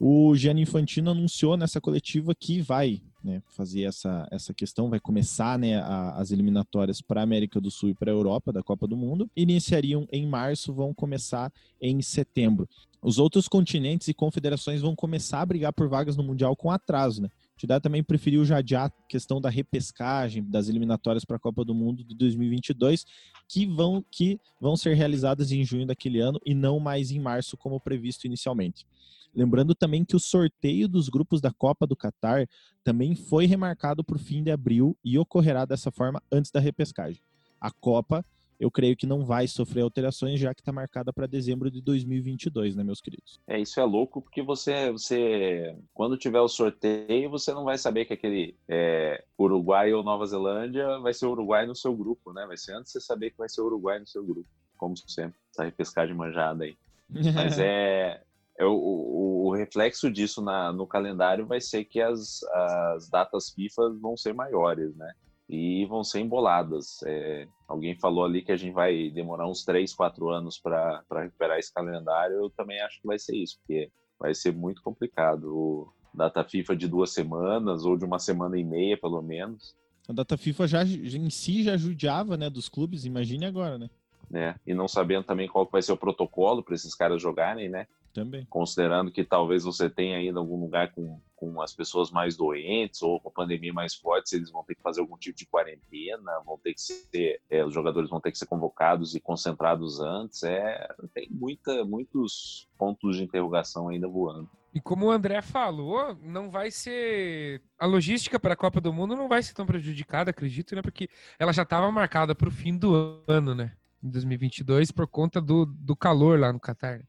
O 0.00 0.34
Gianni 0.36 0.62
Infantino 0.62 1.10
anunciou 1.10 1.56
nessa 1.56 1.80
coletiva 1.80 2.34
que 2.34 2.60
vai 2.60 3.02
né, 3.22 3.42
fazer 3.48 3.82
essa, 3.82 4.28
essa 4.30 4.54
questão, 4.54 4.88
vai 4.88 5.00
começar 5.00 5.58
né, 5.58 5.76
a- 5.78 6.14
as 6.16 6.30
eliminatórias 6.30 7.00
para 7.00 7.20
a 7.20 7.24
América 7.24 7.60
do 7.60 7.68
Sul 7.70 7.88
e 7.88 7.94
para 7.94 8.10
a 8.10 8.14
Europa 8.14 8.52
da 8.52 8.62
Copa 8.62 8.86
do 8.86 8.96
Mundo. 8.96 9.28
Iniciariam 9.36 10.06
em 10.12 10.24
março, 10.26 10.72
vão 10.72 10.94
começar 10.94 11.52
em 11.82 12.00
setembro. 12.00 12.68
Os 13.02 13.18
outros 13.18 13.48
continentes 13.48 14.06
e 14.08 14.14
confederações 14.14 14.80
vão 14.80 14.94
começar 14.94 15.40
a 15.40 15.46
brigar 15.46 15.72
por 15.72 15.88
vagas 15.88 16.16
no 16.16 16.22
Mundial 16.22 16.54
com 16.54 16.70
atraso, 16.70 17.22
né? 17.22 17.28
Entidade 17.56 17.82
também 17.82 18.04
preferiu 18.04 18.44
já 18.44 18.58
adiar 18.58 18.86
a 18.86 19.08
questão 19.08 19.40
da 19.40 19.50
repescagem 19.50 20.44
das 20.44 20.68
eliminatórias 20.68 21.24
para 21.24 21.36
a 21.36 21.40
Copa 21.40 21.64
do 21.64 21.74
Mundo 21.74 22.04
de 22.04 22.14
2022, 22.14 23.04
que 23.48 23.66
vão, 23.66 24.04
que 24.12 24.38
vão 24.60 24.76
ser 24.76 24.94
realizadas 24.94 25.50
em 25.50 25.64
junho 25.64 25.84
daquele 25.84 26.20
ano 26.20 26.40
e 26.46 26.54
não 26.54 26.78
mais 26.78 27.10
em 27.10 27.18
março, 27.18 27.56
como 27.56 27.80
previsto 27.80 28.26
inicialmente. 28.28 28.86
Lembrando 29.34 29.74
também 29.74 30.04
que 30.04 30.16
o 30.16 30.20
sorteio 30.20 30.88
dos 30.88 31.08
grupos 31.08 31.40
da 31.40 31.52
Copa 31.52 31.86
do 31.86 31.96
Catar 31.96 32.48
também 32.82 33.14
foi 33.14 33.46
remarcado 33.46 34.02
para 34.02 34.16
o 34.16 34.18
fim 34.18 34.42
de 34.42 34.50
abril 34.50 34.96
e 35.04 35.18
ocorrerá 35.18 35.64
dessa 35.64 35.90
forma 35.90 36.22
antes 36.30 36.50
da 36.50 36.60
repescagem. 36.60 37.22
A 37.60 37.70
Copa, 37.70 38.24
eu 38.58 38.70
creio 38.70 38.96
que 38.96 39.06
não 39.06 39.24
vai 39.24 39.46
sofrer 39.46 39.82
alterações, 39.82 40.40
já 40.40 40.52
que 40.52 40.60
está 40.60 40.72
marcada 40.72 41.12
para 41.12 41.26
dezembro 41.26 41.70
de 41.70 41.80
2022, 41.80 42.74
né, 42.74 42.82
meus 42.82 43.00
queridos? 43.00 43.40
É, 43.46 43.60
isso 43.60 43.78
é 43.78 43.84
louco 43.84 44.20
porque 44.20 44.42
você, 44.42 44.90
você 44.90 45.76
quando 45.94 46.16
tiver 46.16 46.40
o 46.40 46.48
sorteio, 46.48 47.30
você 47.30 47.52
não 47.52 47.64
vai 47.64 47.78
saber 47.78 48.04
que 48.04 48.14
aquele 48.14 48.56
é, 48.68 49.24
Uruguai 49.38 49.92
ou 49.92 50.02
Nova 50.02 50.26
Zelândia 50.26 50.98
vai 50.98 51.14
ser 51.14 51.26
Uruguai 51.26 51.66
no 51.66 51.76
seu 51.76 51.94
grupo, 51.94 52.32
né? 52.32 52.44
Vai 52.46 52.56
ser 52.56 52.72
antes 52.74 52.92
de 52.92 52.98
você 52.98 53.00
saber 53.00 53.30
que 53.30 53.38
vai 53.38 53.48
ser 53.48 53.60
Uruguai 53.60 54.00
no 54.00 54.06
seu 54.06 54.24
grupo, 54.24 54.48
como 54.76 54.96
sempre, 54.96 55.38
essa 55.52 55.64
repescagem 55.64 56.16
manjada 56.16 56.64
aí. 56.64 56.76
Mas 57.34 57.58
é, 57.58 58.22
é 58.58 58.64
o, 58.64 58.72
o- 58.72 59.46
o 59.48 59.54
reflexo 59.54 60.10
disso 60.10 60.42
na- 60.42 60.72
no 60.72 60.86
calendário 60.86 61.46
vai 61.46 61.60
ser 61.60 61.84
que 61.84 62.00
as, 62.00 62.42
as 62.52 63.08
datas 63.08 63.50
FIFA 63.50 63.90
vão 64.00 64.16
ser 64.16 64.34
maiores, 64.34 64.94
né? 64.96 65.12
E 65.48 65.86
vão 65.86 66.04
ser 66.04 66.20
emboladas. 66.20 66.98
É, 67.06 67.46
alguém 67.66 67.98
falou 67.98 68.24
ali 68.24 68.42
que 68.42 68.52
a 68.52 68.56
gente 68.56 68.74
vai 68.74 69.08
demorar 69.10 69.48
uns 69.48 69.64
3, 69.64 69.94
4 69.94 70.28
anos 70.28 70.58
para 70.58 71.02
recuperar 71.10 71.58
esse 71.58 71.72
calendário. 71.72 72.36
Eu 72.36 72.50
também 72.50 72.78
acho 72.82 73.00
que 73.00 73.06
vai 73.06 73.18
ser 73.18 73.34
isso, 73.34 73.56
porque 73.60 73.90
vai 74.18 74.34
ser 74.34 74.52
muito 74.52 74.82
complicado. 74.82 75.44
O 75.56 75.92
data 76.12 76.44
FIFA 76.44 76.76
de 76.76 76.86
duas 76.86 77.10
semanas 77.14 77.84
ou 77.86 77.96
de 77.96 78.04
uma 78.04 78.18
semana 78.18 78.58
e 78.58 78.64
meia, 78.64 78.98
pelo 79.00 79.22
menos. 79.22 79.74
A 80.06 80.12
data 80.12 80.36
FIFA 80.36 80.66
já, 80.66 80.82
em 80.84 81.30
si 81.30 81.62
já 81.62 81.76
judiava, 81.78 82.36
né, 82.36 82.50
dos 82.50 82.68
clubes, 82.68 83.04
imagine 83.06 83.46
agora, 83.46 83.78
né? 83.78 83.88
Né? 84.30 84.54
E 84.66 84.74
não 84.74 84.86
sabendo 84.88 85.24
também 85.24 85.48
qual 85.48 85.66
vai 85.70 85.80
ser 85.80 85.92
o 85.92 85.96
protocolo 85.96 86.62
para 86.62 86.74
esses 86.74 86.94
caras 86.94 87.22
jogarem, 87.22 87.70
né? 87.70 87.86
Também. 88.18 88.46
considerando 88.48 89.10
que 89.10 89.24
talvez 89.24 89.64
você 89.64 89.88
tenha 89.88 90.16
ainda 90.16 90.38
algum 90.38 90.60
lugar 90.60 90.92
com, 90.92 91.20
com 91.34 91.60
as 91.60 91.74
pessoas 91.74 92.10
mais 92.10 92.36
doentes 92.36 93.02
ou 93.02 93.20
com 93.20 93.28
a 93.28 93.32
pandemia 93.32 93.72
mais 93.72 93.94
forte, 93.94 94.36
eles 94.36 94.50
vão 94.50 94.64
ter 94.64 94.74
que 94.74 94.82
fazer 94.82 95.00
algum 95.00 95.16
tipo 95.16 95.36
de 95.36 95.46
quarentena, 95.46 96.40
vão 96.44 96.58
ter 96.58 96.74
que 96.74 96.80
ser, 96.80 97.40
é, 97.48 97.64
os 97.64 97.72
jogadores 97.72 98.10
vão 98.10 98.20
ter 98.20 98.32
que 98.32 98.38
ser 98.38 98.46
convocados 98.46 99.14
e 99.14 99.20
concentrados 99.20 100.00
antes, 100.00 100.42
é, 100.42 100.88
tem 101.14 101.28
muita, 101.30 101.84
muitos 101.84 102.68
pontos 102.78 103.16
de 103.16 103.24
interrogação 103.24 103.88
ainda 103.88 104.08
voando. 104.08 104.48
E 104.74 104.80
como 104.80 105.06
o 105.06 105.10
André 105.10 105.40
falou, 105.40 106.16
não 106.22 106.50
vai 106.50 106.70
ser. 106.70 107.62
A 107.78 107.86
logística 107.86 108.38
para 108.38 108.52
a 108.52 108.56
Copa 108.56 108.80
do 108.80 108.92
Mundo 108.92 109.16
não 109.16 109.28
vai 109.28 109.42
ser 109.42 109.54
tão 109.54 109.66
prejudicada, 109.66 110.30
acredito, 110.30 110.74
né? 110.74 110.82
Porque 110.82 111.08
ela 111.38 111.52
já 111.52 111.62
estava 111.62 111.90
marcada 111.90 112.34
para 112.34 112.48
o 112.48 112.52
fim 112.52 112.76
do 112.76 113.22
ano, 113.26 113.54
né? 113.54 113.72
Em 114.02 114.10
2022, 114.10 114.92
por 114.92 115.08
conta 115.08 115.40
do, 115.40 115.64
do 115.66 115.96
calor 115.96 116.38
lá 116.38 116.52
no 116.52 116.60
Catar. 116.60 117.00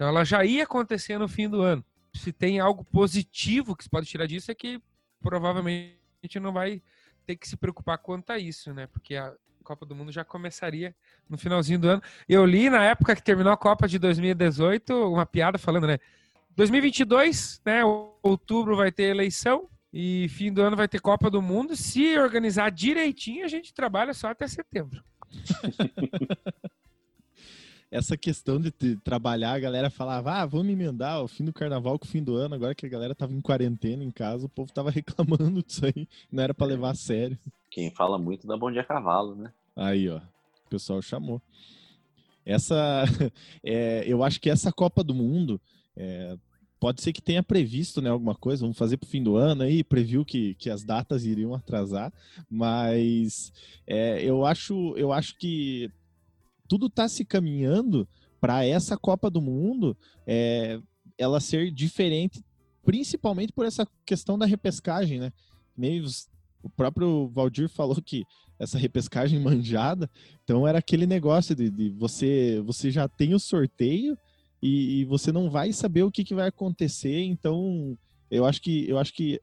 Então 0.00 0.08
ela 0.08 0.24
já 0.24 0.42
ia 0.46 0.64
acontecer 0.64 1.18
no 1.18 1.28
fim 1.28 1.46
do 1.46 1.60
ano. 1.60 1.84
Se 2.14 2.32
tem 2.32 2.58
algo 2.58 2.82
positivo 2.82 3.76
que 3.76 3.84
se 3.84 3.90
pode 3.90 4.06
tirar 4.06 4.24
disso, 4.24 4.50
é 4.50 4.54
que 4.54 4.80
provavelmente 5.20 6.40
não 6.40 6.54
vai 6.54 6.80
ter 7.26 7.36
que 7.36 7.46
se 7.46 7.54
preocupar 7.54 7.98
quanto 7.98 8.30
a 8.30 8.38
isso, 8.38 8.72
né? 8.72 8.86
Porque 8.86 9.14
a 9.14 9.34
Copa 9.62 9.84
do 9.84 9.94
Mundo 9.94 10.10
já 10.10 10.24
começaria 10.24 10.96
no 11.28 11.36
finalzinho 11.36 11.78
do 11.78 11.86
ano. 11.86 12.02
Eu 12.26 12.46
li 12.46 12.70
na 12.70 12.82
época 12.82 13.14
que 13.14 13.22
terminou 13.22 13.52
a 13.52 13.58
Copa 13.58 13.86
de 13.86 13.98
2018 13.98 14.90
uma 14.90 15.26
piada 15.26 15.58
falando, 15.58 15.86
né? 15.86 15.98
2022, 16.56 17.60
né? 17.66 17.82
Outubro 18.22 18.76
vai 18.76 18.90
ter 18.90 19.02
eleição 19.02 19.68
e 19.92 20.30
fim 20.30 20.50
do 20.50 20.62
ano 20.62 20.78
vai 20.78 20.88
ter 20.88 21.02
Copa 21.02 21.28
do 21.28 21.42
Mundo. 21.42 21.76
Se 21.76 22.18
organizar 22.18 22.70
direitinho, 22.70 23.44
a 23.44 23.48
gente 23.48 23.74
trabalha 23.74 24.14
só 24.14 24.28
até 24.28 24.48
setembro. 24.48 25.04
Essa 27.90 28.16
questão 28.16 28.60
de, 28.60 28.70
trabalhar, 29.02 29.52
a 29.52 29.58
galera 29.58 29.90
falava, 29.90 30.32
ah, 30.34 30.46
vamos 30.46 30.72
emendar 30.72 31.22
o 31.22 31.28
fim 31.28 31.44
do 31.44 31.52
carnaval 31.52 31.98
com 31.98 32.04
o 32.04 32.08
fim 32.08 32.22
do 32.22 32.36
ano, 32.36 32.54
agora 32.54 32.74
que 32.74 32.86
a 32.86 32.88
galera 32.88 33.16
tava 33.16 33.32
em 33.32 33.40
quarentena 33.40 34.04
em 34.04 34.12
casa, 34.12 34.46
o 34.46 34.48
povo 34.48 34.72
tava 34.72 34.90
reclamando 34.92 35.62
disso 35.62 35.84
aí, 35.84 36.06
não 36.30 36.42
era 36.42 36.54
para 36.54 36.68
é. 36.68 36.70
levar 36.70 36.90
a 36.90 36.94
sério. 36.94 37.36
Quem 37.68 37.90
fala 37.90 38.16
muito 38.16 38.46
da 38.46 38.56
Bom 38.56 38.70
Dia 38.70 38.84
Cavalo, 38.84 39.34
né? 39.34 39.52
Aí, 39.74 40.08
ó, 40.08 40.18
o 40.18 40.70
pessoal 40.70 41.02
chamou. 41.02 41.42
Essa, 42.46 43.04
é, 43.62 44.04
eu 44.06 44.22
acho 44.22 44.40
que 44.40 44.50
essa 44.50 44.72
Copa 44.72 45.02
do 45.02 45.14
Mundo, 45.14 45.60
é, 45.96 46.36
pode 46.80 47.02
ser 47.02 47.12
que 47.12 47.20
tenha 47.20 47.42
previsto 47.42 48.00
né, 48.00 48.08
alguma 48.08 48.34
coisa, 48.34 48.62
vamos 48.62 48.78
fazer 48.78 48.96
para 48.96 49.06
o 49.06 49.10
fim 49.10 49.22
do 49.22 49.36
ano 49.36 49.62
aí, 49.62 49.84
previu 49.84 50.24
que, 50.24 50.54
que 50.54 50.70
as 50.70 50.82
datas 50.82 51.26
iriam 51.26 51.54
atrasar, 51.54 52.10
mas 52.48 53.52
é, 53.86 54.24
eu, 54.24 54.46
acho, 54.46 54.94
eu 54.96 55.12
acho 55.12 55.36
que 55.36 55.90
tudo 56.70 56.86
está 56.86 57.08
se 57.08 57.24
caminhando 57.24 58.08
para 58.40 58.64
essa 58.64 58.96
Copa 58.96 59.28
do 59.28 59.42
Mundo 59.42 59.96
é, 60.24 60.80
ela 61.18 61.40
ser 61.40 61.72
diferente, 61.72 62.44
principalmente 62.84 63.52
por 63.52 63.66
essa 63.66 63.84
questão 64.06 64.38
da 64.38 64.46
repescagem, 64.46 65.18
né? 65.18 65.32
O 66.62 66.70
próprio 66.70 67.28
Valdir 67.30 67.68
falou 67.68 67.96
que 68.00 68.22
essa 68.56 68.78
repescagem 68.78 69.40
manjada, 69.42 70.08
então 70.44 70.64
era 70.64 70.78
aquele 70.78 71.06
negócio 71.06 71.56
de, 71.56 71.68
de 71.68 71.90
você, 71.90 72.62
você 72.64 72.88
já 72.88 73.08
tem 73.08 73.34
o 73.34 73.40
sorteio, 73.40 74.16
e, 74.62 75.00
e 75.00 75.04
você 75.06 75.32
não 75.32 75.50
vai 75.50 75.72
saber 75.72 76.04
o 76.04 76.10
que, 76.10 76.22
que 76.22 76.34
vai 76.34 76.46
acontecer. 76.46 77.22
Então, 77.24 77.98
eu 78.30 78.44
acho 78.44 78.60
que 78.60 78.88
eu 78.88 78.98
acho 78.98 79.12
que 79.12 79.40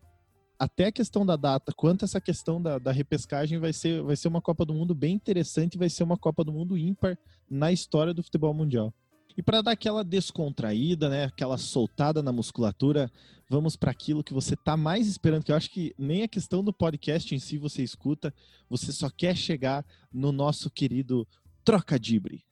até 0.59 0.85
a 0.87 0.91
questão 0.91 1.25
da 1.25 1.35
data, 1.35 1.71
quanto 1.75 2.05
essa 2.05 2.19
questão 2.19 2.61
da, 2.61 2.79
da, 2.79 2.91
repescagem 2.91 3.59
vai 3.59 3.71
ser, 3.71 4.01
vai 4.01 4.15
ser 4.15 4.27
uma 4.27 4.41
Copa 4.41 4.65
do 4.65 4.73
Mundo 4.73 4.95
bem 4.95 5.13
interessante, 5.13 5.77
vai 5.77 5.89
ser 5.89 6.03
uma 6.03 6.17
Copa 6.17 6.43
do 6.43 6.51
Mundo 6.51 6.77
ímpar 6.77 7.17
na 7.49 7.71
história 7.71 8.13
do 8.13 8.23
futebol 8.23 8.53
mundial. 8.53 8.93
E 9.37 9.43
para 9.43 9.61
dar 9.61 9.71
aquela 9.71 10.03
descontraída, 10.03 11.09
né, 11.09 11.25
aquela 11.25 11.59
soltada 11.59 12.23
na 12.23 12.31
musculatura, 12.31 13.11
vamos 13.47 13.75
para 13.75 13.91
aquilo 13.91 14.23
que 14.23 14.33
você 14.33 14.55
está 14.55 14.75
mais 14.75 15.07
esperando, 15.07 15.43
que 15.43 15.51
eu 15.51 15.55
acho 15.55 15.69
que 15.69 15.93
nem 15.95 16.23
a 16.23 16.27
questão 16.27 16.63
do 16.63 16.73
podcast 16.73 17.35
em 17.35 17.39
si 17.39 17.57
você 17.57 17.83
escuta, 17.83 18.33
você 18.67 18.91
só 18.91 19.11
quer 19.11 19.35
chegar 19.35 19.85
no 20.11 20.31
nosso 20.31 20.71
querido 20.71 21.27
Troca 21.63 21.99
Dibre. 21.99 22.46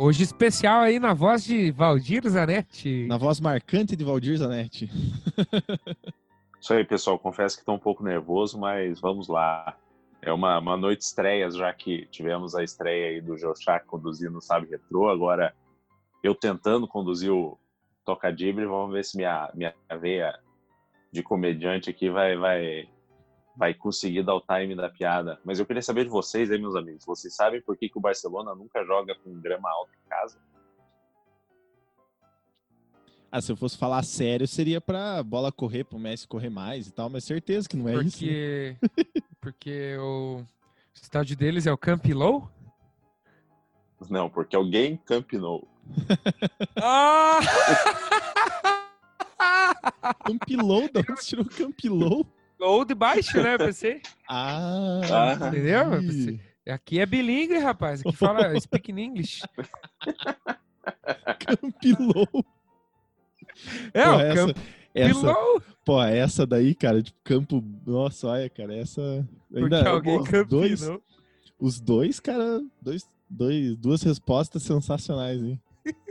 Hoje 0.00 0.22
especial 0.22 0.82
aí 0.82 1.00
na 1.00 1.12
voz 1.12 1.42
de 1.42 1.72
Valdir 1.72 2.22
Zanetti. 2.28 3.04
Na 3.08 3.16
voz 3.16 3.40
marcante 3.40 3.96
de 3.96 4.04
Valdir 4.04 4.36
Zanetti. 4.36 4.88
Isso 6.60 6.72
aí, 6.72 6.84
pessoal. 6.84 7.18
Confesso 7.18 7.56
que 7.56 7.62
estou 7.62 7.74
um 7.74 7.80
pouco 7.80 8.04
nervoso, 8.04 8.60
mas 8.60 9.00
vamos 9.00 9.26
lá. 9.26 9.76
É 10.22 10.32
uma, 10.32 10.56
uma 10.60 10.76
noite 10.76 11.00
estreia, 11.00 11.50
já 11.50 11.72
que 11.72 12.06
tivemos 12.12 12.54
a 12.54 12.62
estreia 12.62 13.08
aí 13.08 13.20
do 13.20 13.36
Joshak 13.36 13.86
conduzindo 13.86 14.38
o 14.38 14.40
Sabe 14.40 14.70
Retrô. 14.70 15.08
Agora 15.08 15.52
eu 16.22 16.32
tentando 16.32 16.86
conduzir 16.86 17.32
o 17.32 17.58
Toca 18.04 18.32
Dibre. 18.32 18.66
Vamos 18.66 18.92
ver 18.92 19.04
se 19.04 19.16
minha, 19.16 19.50
minha 19.52 19.74
veia 20.00 20.38
de 21.10 21.24
comediante 21.24 21.90
aqui 21.90 22.08
vai, 22.08 22.36
vai, 22.36 22.88
vai 23.58 23.74
conseguir 23.74 24.22
dar 24.22 24.36
o 24.36 24.40
time 24.40 24.76
da 24.76 24.88
piada. 24.88 25.40
Mas 25.44 25.58
eu 25.58 25.66
queria 25.66 25.82
saber 25.82 26.04
de 26.04 26.10
vocês 26.10 26.48
aí, 26.48 26.60
meus 26.60 26.76
amigos. 26.76 27.04
Vocês 27.04 27.34
sabem 27.34 27.60
por 27.60 27.76
que, 27.76 27.88
que 27.88 27.98
o 27.98 28.00
Barcelona 28.00 28.54
nunca 28.54 28.84
joga 28.84 29.16
com 29.16 29.34
grama 29.40 29.68
alta 29.68 29.90
em 29.96 30.08
casa? 30.08 30.38
Ah, 33.32 33.40
se 33.42 33.50
eu 33.50 33.56
fosse 33.56 33.76
falar 33.76 34.04
sério, 34.04 34.46
seria 34.46 34.80
pra 34.80 35.24
bola 35.24 35.50
correr, 35.50 35.82
pro 35.82 35.98
Messi 35.98 36.26
correr 36.26 36.48
mais 36.48 36.86
e 36.86 36.92
tal, 36.92 37.10
mas 37.10 37.24
certeza 37.24 37.68
que 37.68 37.76
não 37.76 37.88
é 37.88 37.94
porque... 37.94 38.76
isso. 38.80 38.96
Né? 38.96 39.04
porque 39.40 39.96
o 39.98 40.44
estádio 40.94 41.36
deles 41.36 41.66
é 41.66 41.72
o 41.72 41.76
Camp 41.76 42.06
Low? 42.06 42.48
Não, 44.08 44.30
porque 44.30 44.54
alguém 44.54 44.96
Camp 44.98 45.32
Nou. 45.32 45.66
ah! 46.80 47.40
Camp 50.24 50.48
Low? 50.62 50.88
De 50.88 51.12
onde 51.12 51.26
tirou 51.26 51.44
Camp 51.44 51.78
Low? 51.84 52.24
Ou 52.60 52.84
de 52.84 52.94
baixo, 52.94 53.40
né, 53.42 53.56
PC? 53.56 54.00
Ah, 54.30 55.00
entendeu? 55.48 55.90
PC? 55.90 56.40
Aqui 56.68 57.00
é 57.00 57.06
bilíngue, 57.06 57.56
rapaz. 57.58 58.02
Aqui 58.04 58.14
fala 58.14 58.58
speak 58.60 58.92
in 58.92 58.98
English. 58.98 59.42
Campilou. 61.40 62.28
É, 63.94 64.04
Pô, 64.04 64.16
o 64.16 64.34
campo. 64.34 64.60
Essa, 64.94 65.34
pô, 65.84 66.02
essa 66.02 66.46
daí, 66.46 66.74
cara, 66.74 67.02
tipo, 67.02 67.18
campo. 67.24 67.64
Nossa, 67.86 68.28
olha, 68.28 68.50
cara, 68.50 68.74
essa. 68.76 69.00
Ainda, 69.54 69.78
Porque 69.78 69.88
alguém 69.88 70.18
os 70.20 70.46
dois, 70.46 70.90
os 71.58 71.80
dois, 71.80 72.20
cara, 72.20 72.60
dois, 72.82 73.08
dois, 73.28 73.76
duas 73.76 74.02
respostas 74.02 74.62
sensacionais, 74.62 75.40
hein? 75.42 75.60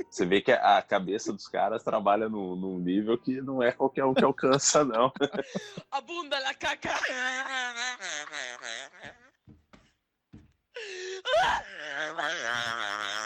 Você 0.09 0.25
vê 0.25 0.41
que 0.41 0.51
a 0.51 0.81
cabeça 0.81 1.31
dos 1.31 1.47
caras 1.47 1.83
trabalha 1.83 2.29
num, 2.29 2.55
num 2.55 2.79
nível 2.79 3.17
que 3.17 3.41
não 3.41 3.61
é 3.61 3.71
qualquer 3.71 4.05
um 4.05 4.13
que 4.13 4.23
alcança, 4.23 4.83
não. 4.83 5.11
A 5.91 6.01
bunda 6.01 6.39
la 6.39 6.53
caca. 6.53 6.89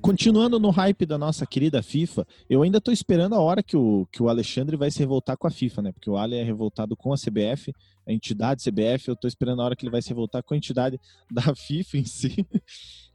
Continuando 0.00 0.58
no 0.58 0.70
hype 0.70 1.04
da 1.04 1.18
nossa 1.18 1.46
querida 1.46 1.82
FIFA, 1.82 2.26
eu 2.48 2.62
ainda 2.62 2.78
estou 2.78 2.92
esperando 2.92 3.34
a 3.34 3.40
hora 3.40 3.62
que 3.62 3.76
o, 3.76 4.06
que 4.10 4.22
o 4.22 4.30
Alexandre 4.30 4.74
vai 4.74 4.90
se 4.90 4.98
revoltar 4.98 5.36
com 5.36 5.46
a 5.46 5.50
FIFA, 5.50 5.82
né? 5.82 5.92
Porque 5.92 6.08
o 6.08 6.16
Ale 6.16 6.36
é 6.36 6.42
revoltado 6.42 6.96
com 6.96 7.12
a 7.12 7.16
CBF, 7.16 7.70
a 8.06 8.12
entidade 8.12 8.64
CBF, 8.64 9.08
eu 9.08 9.14
estou 9.14 9.28
esperando 9.28 9.60
a 9.60 9.64
hora 9.66 9.76
que 9.76 9.84
ele 9.84 9.90
vai 9.90 10.00
se 10.00 10.08
revoltar 10.08 10.42
com 10.42 10.54
a 10.54 10.56
entidade 10.56 10.98
da 11.30 11.54
FIFA 11.54 11.98
em 11.98 12.04
si. 12.04 12.46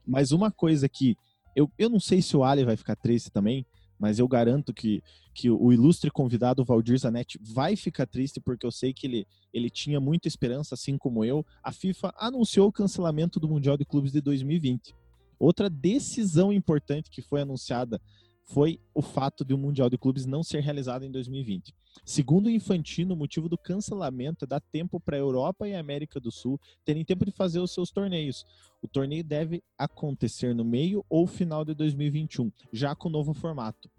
Mas 0.05 0.31
uma 0.31 0.51
coisa 0.51 0.87
que 0.87 1.17
eu, 1.55 1.71
eu 1.77 1.89
não 1.89 1.99
sei 1.99 2.21
se 2.21 2.37
o 2.37 2.43
Ale 2.43 2.63
vai 2.63 2.77
ficar 2.77 2.95
triste 2.95 3.31
também, 3.31 3.65
mas 3.97 4.19
eu 4.19 4.27
garanto 4.27 4.71
que, 4.71 5.01
que 5.33 5.49
o 5.49 5.73
ilustre 5.73 6.11
convidado 6.11 6.63
Valdir 6.63 6.99
Zanetti 6.99 7.39
vai 7.41 7.75
ficar 7.75 8.05
triste 8.05 8.39
porque 8.39 8.65
eu 8.65 8.71
sei 8.71 8.93
que 8.93 9.07
ele, 9.07 9.27
ele 9.51 9.71
tinha 9.71 9.99
muita 9.99 10.27
esperança, 10.27 10.75
assim 10.75 10.99
como 10.99 11.25
eu. 11.25 11.43
A 11.63 11.71
FIFA 11.71 12.13
anunciou 12.19 12.67
o 12.67 12.71
cancelamento 12.71 13.39
do 13.39 13.47
Mundial 13.47 13.75
de 13.75 13.85
Clubes 13.85 14.11
de 14.11 14.21
2020. 14.21 14.93
Outra 15.39 15.69
decisão 15.69 16.51
importante 16.51 17.09
que 17.09 17.21
foi 17.21 17.41
anunciada 17.41 18.01
foi 18.45 18.79
o 18.93 19.01
fato 19.01 19.43
de 19.43 19.53
o 19.53 19.57
Mundial 19.57 19.89
de 19.89 19.97
Clubes 19.97 20.25
não 20.25 20.43
ser 20.43 20.61
realizado 20.61 21.03
em 21.03 21.11
2020. 21.11 21.73
Segundo 22.05 22.45
o 22.45 22.49
Infantino, 22.49 23.13
o 23.13 23.17
motivo 23.17 23.49
do 23.49 23.57
cancelamento 23.57 24.45
é 24.45 24.47
dar 24.47 24.59
tempo 24.59 24.99
para 24.99 25.15
a 25.15 25.19
Europa 25.19 25.67
e 25.67 25.73
a 25.73 25.79
América 25.79 26.19
do 26.19 26.31
Sul 26.31 26.59
terem 26.83 27.03
tempo 27.03 27.25
de 27.25 27.31
fazer 27.31 27.59
os 27.59 27.73
seus 27.73 27.89
torneios. 27.89 28.45
O 28.81 28.87
torneio 28.87 29.23
deve 29.23 29.63
acontecer 29.77 30.53
no 30.53 30.63
meio 30.63 31.03
ou 31.09 31.25
final 31.25 31.65
de 31.65 31.73
2021, 31.73 32.51
já 32.71 32.93
com 32.95 33.09
o 33.09 33.11
novo 33.11 33.33
formato. 33.33 33.89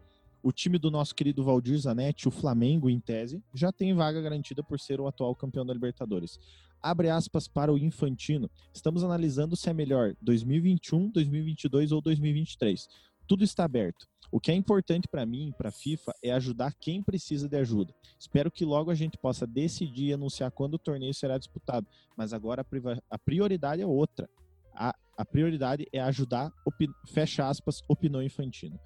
O 0.42 0.52
time 0.52 0.78
do 0.78 0.92
nosso 0.92 1.12
querido 1.12 1.42
Valdir 1.42 1.76
Zanetti, 1.76 2.28
o 2.28 2.30
Flamengo, 2.30 2.88
em 2.88 3.00
tese, 3.00 3.42
já 3.52 3.72
tem 3.72 3.94
vaga 3.94 4.20
garantida 4.20 4.62
por 4.62 4.78
ser 4.78 5.00
o 5.00 5.08
atual 5.08 5.34
campeão 5.34 5.66
da 5.66 5.74
Libertadores 5.74 6.38
abre 6.90 7.10
aspas 7.10 7.48
para 7.48 7.72
o 7.72 7.78
Infantino. 7.78 8.48
Estamos 8.72 9.02
analisando 9.02 9.56
se 9.56 9.68
é 9.68 9.72
melhor 9.72 10.14
2021, 10.22 11.10
2022 11.10 11.90
ou 11.90 12.00
2023. 12.00 12.86
Tudo 13.26 13.42
está 13.42 13.64
aberto. 13.64 14.06
O 14.30 14.40
que 14.40 14.52
é 14.52 14.54
importante 14.54 15.08
para 15.08 15.26
mim, 15.26 15.52
para 15.58 15.68
a 15.68 15.72
FIFA, 15.72 16.12
é 16.22 16.30
ajudar 16.32 16.74
quem 16.74 17.02
precisa 17.02 17.48
de 17.48 17.56
ajuda. 17.56 17.92
Espero 18.18 18.50
que 18.50 18.64
logo 18.64 18.90
a 18.90 18.94
gente 18.94 19.18
possa 19.18 19.46
decidir 19.46 20.06
e 20.06 20.12
anunciar 20.12 20.50
quando 20.52 20.74
o 20.74 20.78
torneio 20.78 21.14
será 21.14 21.38
disputado. 21.38 21.86
Mas 22.16 22.32
agora 22.32 22.64
a 23.10 23.18
prioridade 23.18 23.82
é 23.82 23.86
outra. 23.86 24.28
A, 24.72 24.94
a 25.16 25.24
prioridade 25.24 25.86
é 25.92 26.00
ajudar, 26.00 26.52
fecha 27.06 27.48
aspas, 27.48 27.80
opinou 27.88 28.22
Infantino. 28.22 28.78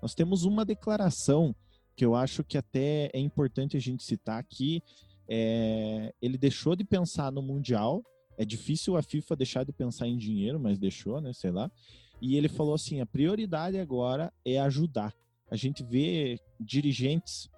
Nós 0.00 0.14
temos 0.14 0.44
uma 0.44 0.64
declaração 0.64 1.54
que 1.96 2.04
eu 2.04 2.14
acho 2.14 2.44
que 2.44 2.56
até 2.56 3.10
é 3.12 3.18
importante 3.18 3.76
a 3.76 3.80
gente 3.80 4.04
citar 4.04 4.38
aqui, 4.38 4.80
é, 5.28 6.14
ele 6.22 6.38
deixou 6.38 6.74
de 6.74 6.84
pensar 6.84 7.30
no 7.30 7.42
Mundial. 7.42 8.02
É 8.36 8.44
difícil 8.44 8.96
a 8.96 9.02
FIFA 9.02 9.36
deixar 9.36 9.64
de 9.64 9.72
pensar 9.72 10.06
em 10.06 10.16
dinheiro, 10.16 10.58
mas 10.58 10.78
deixou, 10.78 11.20
né? 11.20 11.32
Sei 11.32 11.50
lá. 11.50 11.70
E 12.20 12.36
ele 12.36 12.48
falou 12.48 12.74
assim: 12.74 13.00
a 13.00 13.06
prioridade 13.06 13.78
agora 13.78 14.32
é 14.44 14.58
ajudar. 14.60 15.12
A 15.50 15.56
gente 15.56 15.82
vê 15.82 16.38
dirigentes, 16.60 17.48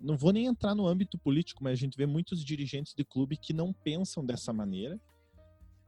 não 0.00 0.16
vou 0.16 0.32
nem 0.32 0.46
entrar 0.46 0.74
no 0.74 0.86
âmbito 0.86 1.18
político, 1.18 1.62
mas 1.62 1.72
a 1.72 1.76
gente 1.76 1.96
vê 1.96 2.06
muitos 2.06 2.44
dirigentes 2.44 2.94
de 2.94 3.04
clube 3.04 3.36
que 3.36 3.52
não 3.52 3.72
pensam 3.72 4.24
dessa 4.24 4.52
maneira. 4.52 5.00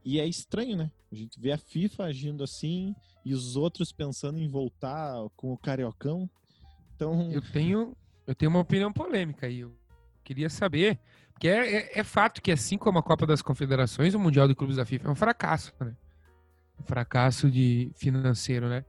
E 0.03 0.19
é 0.19 0.27
estranho, 0.27 0.77
né? 0.77 0.91
A 1.11 1.15
gente 1.15 1.39
vê 1.39 1.51
a 1.51 1.57
FIFA 1.57 2.05
agindo 2.05 2.43
assim 2.43 2.95
e 3.25 3.33
os 3.33 3.55
outros 3.55 3.91
pensando 3.91 4.39
em 4.39 4.47
voltar 4.47 5.13
com 5.35 5.51
o 5.51 5.57
Cariocão. 5.57 6.29
Então, 6.95 7.29
Eu 7.31 7.41
tenho, 7.51 7.95
eu 8.25 8.33
tenho 8.33 8.49
uma 8.49 8.61
opinião 8.61 8.91
polêmica 8.91 9.47
aí. 9.47 9.59
Eu 9.59 9.75
queria 10.27 10.49
saber, 10.49 10.99
porque 11.31 11.47
é, 11.47 11.75
é- 11.75 11.99
é 11.99 12.03
fato 12.03 12.41
que 12.41 12.51
assim 12.51 12.77
como 12.77 12.99
a 12.99 13.03
Copa 13.03 13.25
das 13.25 13.41
Confederações, 13.41 14.13
o 14.13 14.19
Mundial 14.19 14.45
de 14.45 14.53
Clubes 14.55 14.75
da 14.75 14.85
FIFA 14.85 15.07
é 15.07 15.11
um 15.11 15.15
fracasso, 15.15 15.73
né? 15.79 15.95
Um 16.77 16.83
fracasso 16.83 17.49
de 17.49 17.91
financeiro, 17.95 18.67
né? 18.67 18.83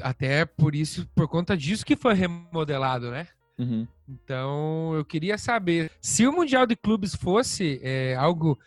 Até 0.00 0.46
por 0.46 0.74
isso, 0.74 1.06
por 1.14 1.28
conta 1.28 1.54
disso 1.56 1.84
que 1.84 1.94
foi 1.94 2.14
remodelado, 2.14 3.10
né? 3.10 3.28
uhum. 3.58 3.86
Então, 4.08 4.94
eu 4.94 5.04
queria 5.04 5.38
saber 5.38 5.90
se 6.00 6.26
o 6.26 6.32
Mundial 6.32 6.66
de 6.66 6.74
Clubes 6.74 7.14
fosse 7.14 7.80
é, 7.82 8.16
algo 8.16 8.58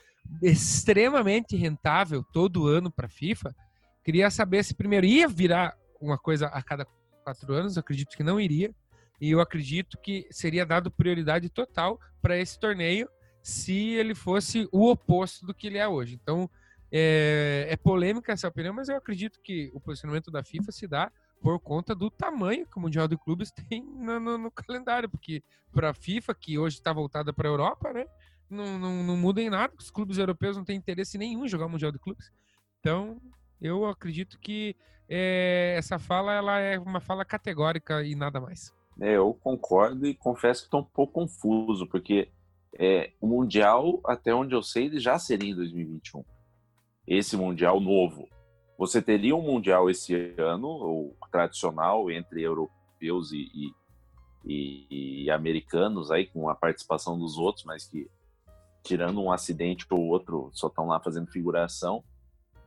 extremamente 0.41 1.55
rentável 1.55 2.23
todo 2.31 2.67
ano 2.67 2.91
para 2.91 3.07
a 3.07 3.09
FIFA, 3.09 3.53
queria 4.03 4.29
saber 4.29 4.63
se 4.63 4.73
primeiro 4.75 5.05
ia 5.05 5.27
virar 5.27 5.75
uma 5.99 6.17
coisa 6.17 6.47
a 6.47 6.61
cada 6.61 6.85
quatro 7.23 7.53
anos, 7.53 7.77
acredito 7.77 8.15
que 8.15 8.23
não 8.23 8.39
iria, 8.39 8.73
e 9.19 9.31
eu 9.31 9.41
acredito 9.41 9.97
que 9.97 10.27
seria 10.31 10.65
dado 10.65 10.91
prioridade 10.91 11.49
total 11.49 11.99
para 12.21 12.37
esse 12.37 12.59
torneio 12.59 13.09
se 13.41 13.93
ele 13.93 14.13
fosse 14.13 14.67
o 14.71 14.89
oposto 14.89 15.45
do 15.45 15.53
que 15.53 15.67
ele 15.67 15.77
é 15.77 15.87
hoje. 15.87 16.15
Então, 16.21 16.49
é, 16.91 17.65
é 17.69 17.75
polêmica 17.77 18.31
essa 18.31 18.47
opinião, 18.47 18.73
mas 18.73 18.89
eu 18.89 18.95
acredito 18.97 19.39
que 19.41 19.69
o 19.73 19.79
posicionamento 19.79 20.29
da 20.31 20.43
FIFA 20.43 20.71
se 20.71 20.87
dá 20.87 21.11
por 21.41 21.59
conta 21.59 21.93
do 21.93 22.09
tamanho 22.09 22.65
que 22.65 22.77
o 22.77 22.81
Mundial 22.81 23.07
de 23.07 23.17
Clubes 23.17 23.51
tem 23.69 23.83
no, 23.83 24.19
no- 24.19 24.37
no 24.37 24.51
calendário, 24.51 25.09
porque 25.09 25.43
para 25.71 25.89
a 25.89 25.93
FIFA, 25.93 26.33
que 26.33 26.57
hoje 26.57 26.77
está 26.77 26.91
voltada 26.93 27.31
para 27.33 27.47
a 27.47 27.51
Europa, 27.51 27.93
né, 27.93 28.05
não, 28.49 28.79
não, 28.79 29.03
não 29.03 29.17
muda 29.17 29.41
em 29.41 29.49
nada, 29.49 29.73
os 29.77 29.91
clubes 29.91 30.17
europeus 30.17 30.55
não 30.57 30.63
têm 30.65 30.77
interesse 30.77 31.17
nenhum 31.17 31.45
em 31.45 31.49
jogar 31.49 31.65
o 31.65 31.69
Mundial 31.69 31.91
de 31.91 31.99
Clubes. 31.99 32.31
Então, 32.79 33.21
eu 33.61 33.85
acredito 33.85 34.39
que 34.39 34.75
é, 35.09 35.75
essa 35.77 35.97
fala 35.99 36.33
ela 36.33 36.59
é 36.59 36.77
uma 36.79 36.99
fala 36.99 37.23
categórica 37.25 38.03
e 38.03 38.15
nada 38.15 38.39
mais. 38.41 38.73
É, 38.99 39.15
eu 39.17 39.33
concordo 39.33 40.07
e 40.07 40.15
confesso 40.15 40.61
que 40.61 40.67
estou 40.67 40.81
um 40.81 40.83
pouco 40.83 41.13
confuso, 41.13 41.85
porque 41.87 42.29
é, 42.79 43.11
o 43.21 43.27
Mundial, 43.27 44.01
até 44.05 44.33
onde 44.33 44.53
eu 44.55 44.63
sei, 44.63 44.85
ele 44.85 44.99
já 44.99 45.17
seria 45.19 45.51
em 45.51 45.55
2021. 45.55 46.23
Esse 47.07 47.37
Mundial 47.37 47.79
novo. 47.79 48.27
Você 48.77 49.01
teria 49.01 49.35
um 49.35 49.41
Mundial 49.41 49.89
esse 49.89 50.13
ano, 50.37 50.67
o 50.67 51.15
tradicional, 51.31 52.11
entre 52.11 52.41
europeus 52.41 53.31
e, 53.31 53.71
e- 54.45 55.23
e- 55.25 55.31
americanos, 55.31 56.11
aí 56.11 56.25
com 56.27 56.49
a 56.49 56.55
participação 56.55 57.17
dos 57.17 57.37
outros, 57.37 57.65
mas 57.65 57.87
que, 57.87 58.09
tirando 58.83 59.21
um 59.21 59.31
acidente 59.31 59.85
ou 59.89 59.99
outro, 60.07 60.49
só 60.53 60.67
estão 60.67 60.87
lá 60.87 60.99
fazendo 60.99 61.27
figuração. 61.31 62.03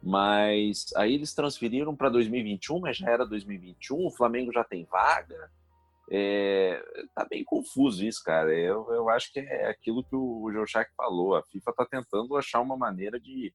Mas 0.03 0.87
aí 0.97 1.15
eles 1.15 1.35
transferiram 1.35 1.95
para 1.95 2.09
2021, 2.09 2.81
mas 2.81 2.97
já 2.97 3.11
era 3.11 3.27
2021, 3.27 4.07
o 4.07 4.11
Flamengo 4.11 4.53
já 4.53 4.65
tem 4.65 4.85
vaga. 4.85 5.51
É, 6.13 6.83
tá 7.15 7.25
bem 7.25 7.45
confuso 7.45 8.05
isso, 8.05 8.23
cara. 8.25 8.53
Eu, 8.53 8.93
eu 8.93 9.09
acho 9.09 9.33
que 9.33 9.39
é 9.39 9.69
aquilo 9.69 10.03
que 10.03 10.17
o 10.17 10.51
Joshak 10.53 10.91
falou. 10.97 11.37
A 11.37 11.43
FIFA 11.45 11.73
tá 11.73 11.87
tentando 11.87 12.37
achar 12.37 12.61
uma 12.61 12.77
maneira 12.77 13.21
de, 13.21 13.55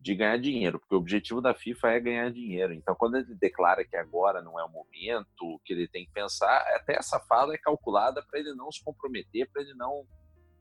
de 0.00 0.14
ganhar 0.14 0.38
dinheiro, 0.38 0.78
porque 0.78 0.94
o 0.94 0.98
objetivo 0.98 1.40
da 1.40 1.52
FIFA 1.52 1.88
é 1.90 2.00
ganhar 2.00 2.30
dinheiro. 2.30 2.72
Então, 2.72 2.94
quando 2.94 3.16
ele 3.16 3.34
declara 3.34 3.84
que 3.84 3.96
agora 3.96 4.40
não 4.40 4.60
é 4.60 4.64
o 4.64 4.70
momento, 4.70 5.60
que 5.64 5.72
ele 5.72 5.88
tem 5.88 6.06
que 6.06 6.12
pensar, 6.12 6.60
até 6.76 6.96
essa 6.96 7.18
fala 7.18 7.54
é 7.54 7.58
calculada 7.58 8.24
para 8.30 8.38
ele 8.38 8.54
não 8.54 8.70
se 8.70 8.82
comprometer, 8.84 9.50
para 9.50 9.62
ele 9.62 9.74
não, 9.74 10.06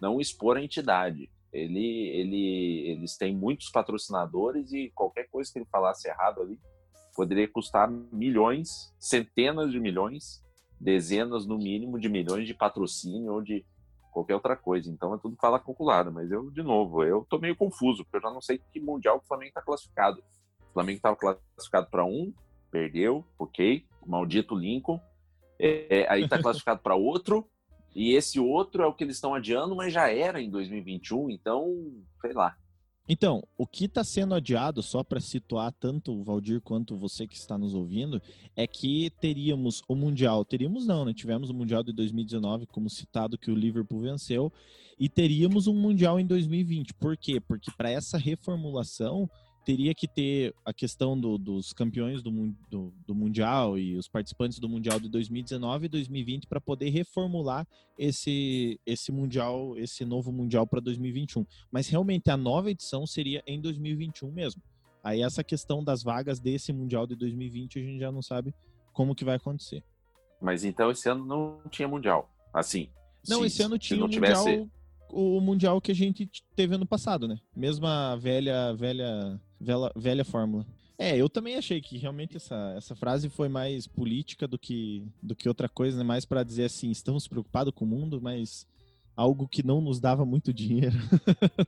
não 0.01 0.19
expor 0.19 0.57
a 0.57 0.63
entidade. 0.63 1.29
Ele, 1.53 2.09
ele, 2.09 2.89
eles 2.89 3.15
têm 3.15 3.35
muitos 3.35 3.69
patrocinadores 3.69 4.73
e 4.73 4.91
qualquer 4.93 5.29
coisa 5.29 5.51
que 5.53 5.59
ele 5.59 5.67
falasse 5.71 6.07
errado 6.07 6.41
ali 6.41 6.59
poderia 7.15 7.47
custar 7.47 7.89
milhões, 7.89 8.93
centenas 8.99 9.71
de 9.71 9.79
milhões 9.79 10.45
dezenas 10.79 11.45
no 11.45 11.57
mínimo 11.57 11.99
de 11.99 12.09
milhões 12.09 12.47
de 12.47 12.53
patrocínio 12.53 13.33
ou 13.33 13.41
de 13.41 13.65
qualquer 14.11 14.35
outra 14.35 14.55
coisa. 14.55 14.89
Então 14.89 15.13
é 15.13 15.17
tudo 15.17 15.37
fala 15.39 15.59
calculada, 15.59 16.09
mas 16.09 16.31
eu, 16.31 16.49
de 16.51 16.63
novo, 16.63 17.03
eu 17.03 17.25
tô 17.29 17.37
meio 17.37 17.55
confuso, 17.55 18.03
porque 18.03 18.17
eu 18.17 18.29
já 18.29 18.33
não 18.33 18.41
sei 18.41 18.59
que 18.71 18.79
mundial 18.79 19.17
o 19.17 19.27
Flamengo 19.27 19.53
tá 19.53 19.61
classificado. 19.61 20.23
O 20.69 20.73
Flamengo 20.73 20.97
estava 20.97 21.15
classificado 21.15 21.87
para 21.89 22.05
um, 22.05 22.33
perdeu, 22.71 23.25
ok, 23.37 23.85
maldito 24.05 24.55
Lincoln. 24.55 24.99
É, 25.59 26.01
é, 26.01 26.11
aí 26.11 26.27
tá 26.27 26.37
classificado 26.41 26.81
para 26.81 26.95
outro, 26.95 27.47
e 27.95 28.13
esse 28.13 28.39
outro 28.39 28.83
é 28.83 28.85
o 28.85 28.93
que 28.93 29.03
eles 29.03 29.15
estão 29.15 29.33
adiando, 29.33 29.75
mas 29.75 29.91
já 29.91 30.11
era 30.11 30.39
em 30.39 30.51
2021, 30.51 31.31
então, 31.31 31.65
sei 32.21 32.31
lá. 32.33 32.55
Então, 33.09 33.41
o 33.57 33.65
que 33.65 33.85
está 33.85 34.03
sendo 34.03 34.35
adiado, 34.35 34.83
só 34.83 35.03
para 35.03 35.19
situar 35.19 35.71
tanto 35.71 36.11
o 36.11 36.23
Valdir 36.23 36.59
quanto 36.61 36.97
você 36.97 37.25
que 37.25 37.35
está 37.35 37.57
nos 37.57 37.73
ouvindo, 37.73 38.21
é 38.55 38.67
que 38.67 39.09
teríamos 39.21 39.81
o 39.87 39.95
Mundial. 39.95 40.43
Teríamos 40.43 40.85
não, 40.85 41.05
né? 41.05 41.13
Tivemos 41.13 41.49
o 41.49 41.53
Mundial 41.53 41.83
de 41.83 41.93
2019, 41.93 42.65
como 42.65 42.89
citado, 42.89 43.37
que 43.37 43.49
o 43.49 43.55
Liverpool 43.55 44.01
venceu, 44.01 44.51
e 44.99 45.07
teríamos 45.07 45.67
um 45.67 45.73
Mundial 45.73 46.19
em 46.19 46.25
2020. 46.25 46.93
Por 46.95 47.15
quê? 47.15 47.39
Porque 47.39 47.71
para 47.77 47.89
essa 47.89 48.17
reformulação 48.17 49.29
teria 49.67 49.93
que 49.93 50.07
ter 50.07 50.55
a 50.63 50.71
questão 50.73 51.19
do- 51.19 51.37
dos 51.37 51.73
campeões 51.73 52.23
do, 52.23 52.31
do- 52.71 52.93
do 53.05 53.13
Mundial 53.13 53.77
e 53.77 53.97
os 53.97 54.07
participantes 54.07 54.59
do 54.59 54.69
Mundial 54.69 54.97
de 54.97 55.09
2019 55.09 55.87
e 55.87 55.89
2020 55.89 56.47
para 56.47 56.61
poder 56.61 56.89
reformular 56.89 57.67
esse, 57.99 58.79
esse 58.85 59.11
Mundial, 59.11 59.77
esse 59.77 60.05
novo 60.05 60.31
Mundial 60.31 60.65
para 60.65 60.79
2021 60.79 61.45
mas 61.69 61.89
realmente 61.89 62.29
a 62.31 62.37
nova 62.37 62.71
edição 62.71 63.05
seria 63.05 63.43
em 63.45 63.59
2021 63.59 64.31
mesmo. 64.31 64.61
Aí 65.03 65.21
essa 65.21 65.43
questão 65.43 65.83
das 65.83 66.01
vagas 66.01 66.39
desse 66.39 66.71
Mundial 66.71 67.05
de 67.05 67.17
2020 67.17 67.77
a 67.77 67.83
gente 67.83 67.99
já 67.99 68.11
não 68.11 68.21
sabe 68.21 68.53
como 68.93 69.13
que 69.13 69.25
vai 69.25 69.35
acontecer. 69.35 69.83
Mas 70.41 70.63
então 70.63 70.89
esse 70.91 71.09
ano 71.09 71.25
não 71.25 71.59
tinha 71.69 71.89
mundial. 71.89 72.29
Assim. 72.53 72.87
Não, 73.27 73.41
se- 73.41 73.47
esse 73.47 73.63
ano 73.63 73.77
tinha 73.77 73.99
não 73.99 74.07
o 74.07 74.09
tivesse- 74.09 74.45
mundial, 74.49 74.69
o 75.09 75.41
mundial 75.41 75.81
que 75.81 75.91
a 75.91 75.95
gente 75.95 76.29
teve 76.55 76.73
ano 76.75 76.85
passado, 76.85 77.27
né? 77.27 77.37
Mesma 77.55 78.15
velha, 78.15 78.73
velha, 78.73 79.39
velha, 79.59 79.91
velha 79.95 80.25
fórmula. 80.25 80.65
É, 80.97 81.15
eu 81.15 81.29
também 81.29 81.55
achei 81.55 81.79
que 81.79 81.97
realmente 81.97 82.37
essa, 82.37 82.73
essa 82.75 82.95
frase 82.95 83.29
foi 83.29 83.47
mais 83.47 83.85
política 83.85 84.47
do 84.47 84.57
que, 84.57 85.05
do 85.21 85.35
que 85.35 85.47
outra 85.47 85.69
coisa, 85.69 85.97
né? 85.97 86.03
Mais 86.03 86.25
para 86.25 86.43
dizer 86.43 86.65
assim, 86.65 86.89
estamos 86.89 87.27
preocupados 87.27 87.71
com 87.73 87.85
o 87.85 87.87
mundo, 87.87 88.19
mas 88.19 88.65
algo 89.15 89.47
que 89.47 89.65
não 89.65 89.79
nos 89.79 89.99
dava 89.99 90.25
muito 90.25 90.53
dinheiro. 90.53 90.97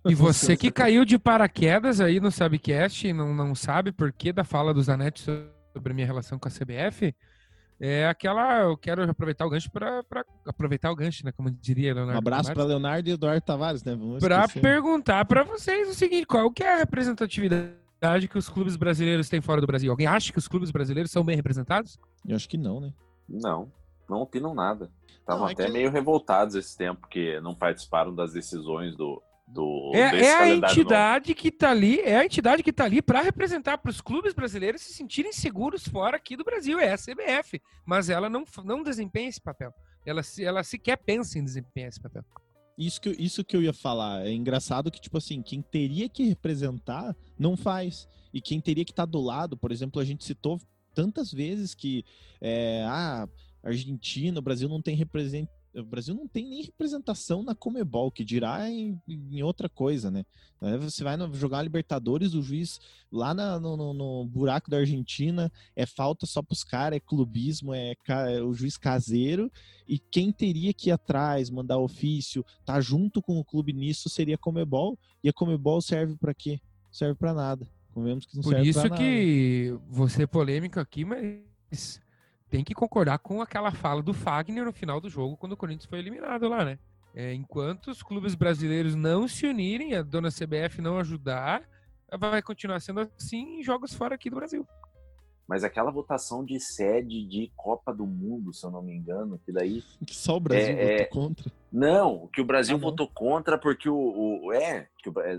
E 0.07 0.15
você 0.15 0.55
que 0.57 0.71
caiu 0.71 1.05
de 1.05 1.19
paraquedas 1.19 2.01
aí 2.01 2.19
no 2.19 2.31
Sabcast 2.31 3.07
e 3.07 3.13
não, 3.13 3.33
não 3.33 3.53
sabe 3.53 3.91
por 3.91 4.11
que 4.11 4.33
da 4.33 4.43
fala 4.43 4.73
do 4.73 4.81
Zanetti 4.81 5.21
sobre 5.21 5.91
a 5.91 5.93
minha 5.93 6.07
relação 6.07 6.39
com 6.39 6.47
a 6.47 6.51
CBF, 6.51 7.13
é 7.79 8.07
aquela. 8.07 8.63
Eu 8.63 8.77
quero 8.77 9.09
aproveitar 9.09 9.45
o 9.45 9.49
gancho 9.49 9.71
para 9.71 10.03
aproveitar 10.45 10.91
o 10.91 10.95
gancho, 10.95 11.25
né? 11.25 11.31
Como 11.31 11.49
diria 11.49 11.93
Leonardo. 11.93 12.15
Um 12.15 12.19
abraço 12.19 12.53
para 12.53 12.63
Leonardo 12.63 13.09
e 13.09 13.13
Eduardo 13.13 13.41
Tavares, 13.41 13.83
né? 13.83 13.93
Esquecer. 14.17 14.61
perguntar 14.61 15.25
para 15.25 15.43
vocês 15.43 15.87
o 15.89 15.93
seguinte: 15.93 16.25
qual 16.25 16.51
que 16.51 16.63
é 16.63 16.73
a 16.73 16.77
representatividade 16.77 18.27
que 18.29 18.37
os 18.37 18.49
clubes 18.49 18.75
brasileiros 18.75 19.29
têm 19.29 19.41
fora 19.41 19.61
do 19.61 19.67
Brasil? 19.67 19.91
Alguém 19.91 20.07
acha 20.07 20.31
que 20.31 20.37
os 20.39 20.47
clubes 20.47 20.71
brasileiros 20.71 21.11
são 21.11 21.23
bem 21.23 21.35
representados? 21.35 21.97
Eu 22.27 22.35
acho 22.35 22.47
que 22.49 22.57
não, 22.57 22.79
né? 22.79 22.93
Não, 23.27 23.71
não 24.09 24.21
opinam 24.21 24.53
nada. 24.53 24.89
Estavam 25.19 25.47
é 25.47 25.51
até 25.53 25.65
que- 25.65 25.71
meio 25.71 25.91
revoltados 25.91 26.55
esse 26.55 26.75
tempo, 26.77 27.01
porque 27.01 27.39
não 27.41 27.53
participaram 27.53 28.13
das 28.13 28.33
decisões 28.33 28.95
do. 28.95 29.21
Do 29.49 29.91
É, 29.93 29.99
é 29.99 30.03
a 30.05 30.11
calendário 30.11 30.59
novo. 30.59 30.67
entidade 30.67 31.33
que 31.33 31.51
tá 31.51 31.71
ali, 31.71 31.99
é 32.01 32.17
a 32.17 32.25
entidade 32.25 32.61
que 32.63 32.71
tá 32.71 32.85
ali 32.85 33.01
para 33.01 33.21
representar 33.21 33.77
para 33.79 33.89
os 33.89 33.99
clubes 34.01 34.33
brasileiros 34.33 34.81
se 34.81 34.93
sentirem 34.93 35.33
seguros 35.33 35.87
fora 35.87 36.17
aqui 36.17 36.35
do 36.37 36.43
Brasil, 36.43 36.79
é 36.79 36.93
a 36.93 36.97
CBF, 36.97 37.59
mas 37.85 38.09
ela 38.09 38.29
não, 38.29 38.43
não 38.63 38.83
desempenha 38.83 39.27
esse 39.29 39.41
papel. 39.41 39.73
Ela, 40.05 40.23
se- 40.23 40.43
ela 40.45 40.63
sequer 40.63 40.97
pensa 40.97 41.37
em 41.39 41.43
desempenhar 41.43 41.89
esse 41.89 41.99
papel. 41.99 42.23
Isso 42.77 43.01
que, 43.01 43.09
isso 43.09 43.43
que 43.43 43.57
eu 43.57 43.61
ia 43.61 43.73
falar. 43.73 44.25
É 44.25 44.31
engraçado 44.31 44.89
que, 44.89 45.01
tipo 45.01 45.17
assim, 45.17 45.41
quem 45.41 45.61
teria 45.61 46.07
que 46.07 46.23
representar 46.23 47.13
não 47.37 47.57
faz. 47.57 48.07
E 48.33 48.39
quem 48.39 48.61
teria 48.61 48.85
que 48.85 48.91
estar 48.91 49.05
do 49.05 49.19
lado, 49.19 49.57
por 49.57 49.69
exemplo, 49.71 49.99
a 50.01 50.05
gente 50.05 50.23
citou 50.23 50.61
tantas 50.95 51.31
vezes 51.31 51.75
que 51.75 52.05
é, 52.39 52.83
ah, 52.87 53.27
Argentina, 53.61 54.39
o 54.39 54.41
Brasil 54.41 54.69
não 54.69 54.81
tem 54.81 54.95
represent... 54.95 55.49
O 55.75 55.83
Brasil 55.83 56.15
não 56.15 56.27
tem 56.27 56.47
nem 56.49 56.63
representação 56.63 57.43
na 57.43 57.53
Comebol, 57.53 58.11
que 58.11 58.25
dirá 58.25 58.67
em, 58.69 58.99
em 59.07 59.43
outra 59.43 59.69
coisa, 59.69 60.09
né? 60.09 60.25
Você 60.81 61.03
vai 61.03 61.15
jogar 61.33 61.61
Libertadores, 61.61 62.33
o 62.33 62.41
juiz 62.41 62.79
lá 63.11 63.33
na- 63.33 63.59
no, 63.59 63.93
no- 63.93 64.25
buraco 64.25 64.69
da 64.69 64.77
Argentina 64.77 65.51
é 65.75 65.85
falta 65.85 66.25
só 66.25 66.41
pros 66.41 66.63
caras, 66.63 66.97
é 66.97 66.99
clubismo, 66.99 67.73
é, 67.73 67.93
é 68.07 68.41
o 68.41 68.53
juiz 68.53 68.77
caseiro. 68.77 69.49
E 69.87 69.99
quem 69.99 70.31
teria 70.31 70.73
que 70.73 70.89
ir 70.89 70.91
atrás, 70.91 71.49
mandar 71.49 71.77
ofício, 71.77 72.43
tá 72.65 72.81
junto 72.81 73.21
com 73.21 73.37
o 73.39 73.45
clube 73.45 73.71
nisso 73.71 74.09
seria 74.09 74.35
a 74.35 74.39
Comebol. 74.39 74.97
E 75.23 75.29
a 75.29 75.33
Comebol 75.33 75.81
serve 75.81 76.17
para 76.17 76.33
quê? 76.33 76.59
Serve 76.91 77.13
para 77.15 77.33
nada. 77.33 77.65
Convenhamos 77.93 78.25
que 78.25 78.35
não 78.35 78.43
Por 78.43 78.53
serve 78.53 78.69
isso 78.69 78.79
pra 78.81 78.89
nada. 78.89 79.01
que 79.01 79.77
você 79.87 80.23
é 80.23 80.27
polêmico 80.27 80.79
aqui, 80.79 81.05
mas 81.05 82.01
tem 82.49 82.63
que 82.63 82.73
concordar 82.73 83.19
com 83.19 83.41
aquela 83.41 83.71
fala 83.71 84.01
do 84.01 84.13
Fagner 84.13 84.65
no 84.65 84.73
final 84.73 84.99
do 84.99 85.09
jogo, 85.09 85.37
quando 85.37 85.53
o 85.53 85.57
Corinthians 85.57 85.85
foi 85.89 85.99
eliminado 85.99 86.47
lá, 86.47 86.65
né? 86.65 86.79
É, 87.15 87.33
enquanto 87.33 87.87
os 87.89 88.01
clubes 88.03 88.35
brasileiros 88.35 88.95
não 88.95 89.27
se 89.27 89.45
unirem, 89.47 89.95
a 89.95 90.01
dona 90.01 90.29
CBF 90.29 90.81
não 90.81 90.97
ajudar, 90.99 91.63
vai 92.19 92.41
continuar 92.41 92.79
sendo 92.79 93.01
assim 93.17 93.59
em 93.59 93.63
jogos 93.63 93.93
fora 93.93 94.15
aqui 94.15 94.29
do 94.29 94.35
Brasil. 94.35 94.67
mas 95.47 95.63
aquela 95.63 95.89
votação 95.89 96.45
de 96.45 96.59
sede 96.59 97.25
de 97.25 97.51
Copa 97.55 97.91
do 97.91 98.05
Mundo, 98.05 98.53
se 98.53 98.63
eu 98.63 98.69
não 98.69 98.83
me 98.83 98.93
engano, 98.95 99.39
que 99.43 99.51
daí. 99.51 99.83
Que 100.05 100.15
só 100.15 100.37
o 100.37 100.39
Brasil 100.39 100.75
É, 100.77 100.85
votou 100.85 100.95
é. 101.01 101.05
contra. 101.05 101.51
Não, 101.73 102.27
que 102.31 102.39
o 102.39 102.45
Brasil 102.45 102.75
Ah, 102.75 102.79
não. 102.79 102.87
votou 102.87 103.07
contra 103.07 103.57
porque 103.57 103.89
o. 103.89 103.95
o- 104.45 104.53
é, 104.53 104.87
que 104.99 105.09
o- 105.09 105.19
é, 105.19 105.35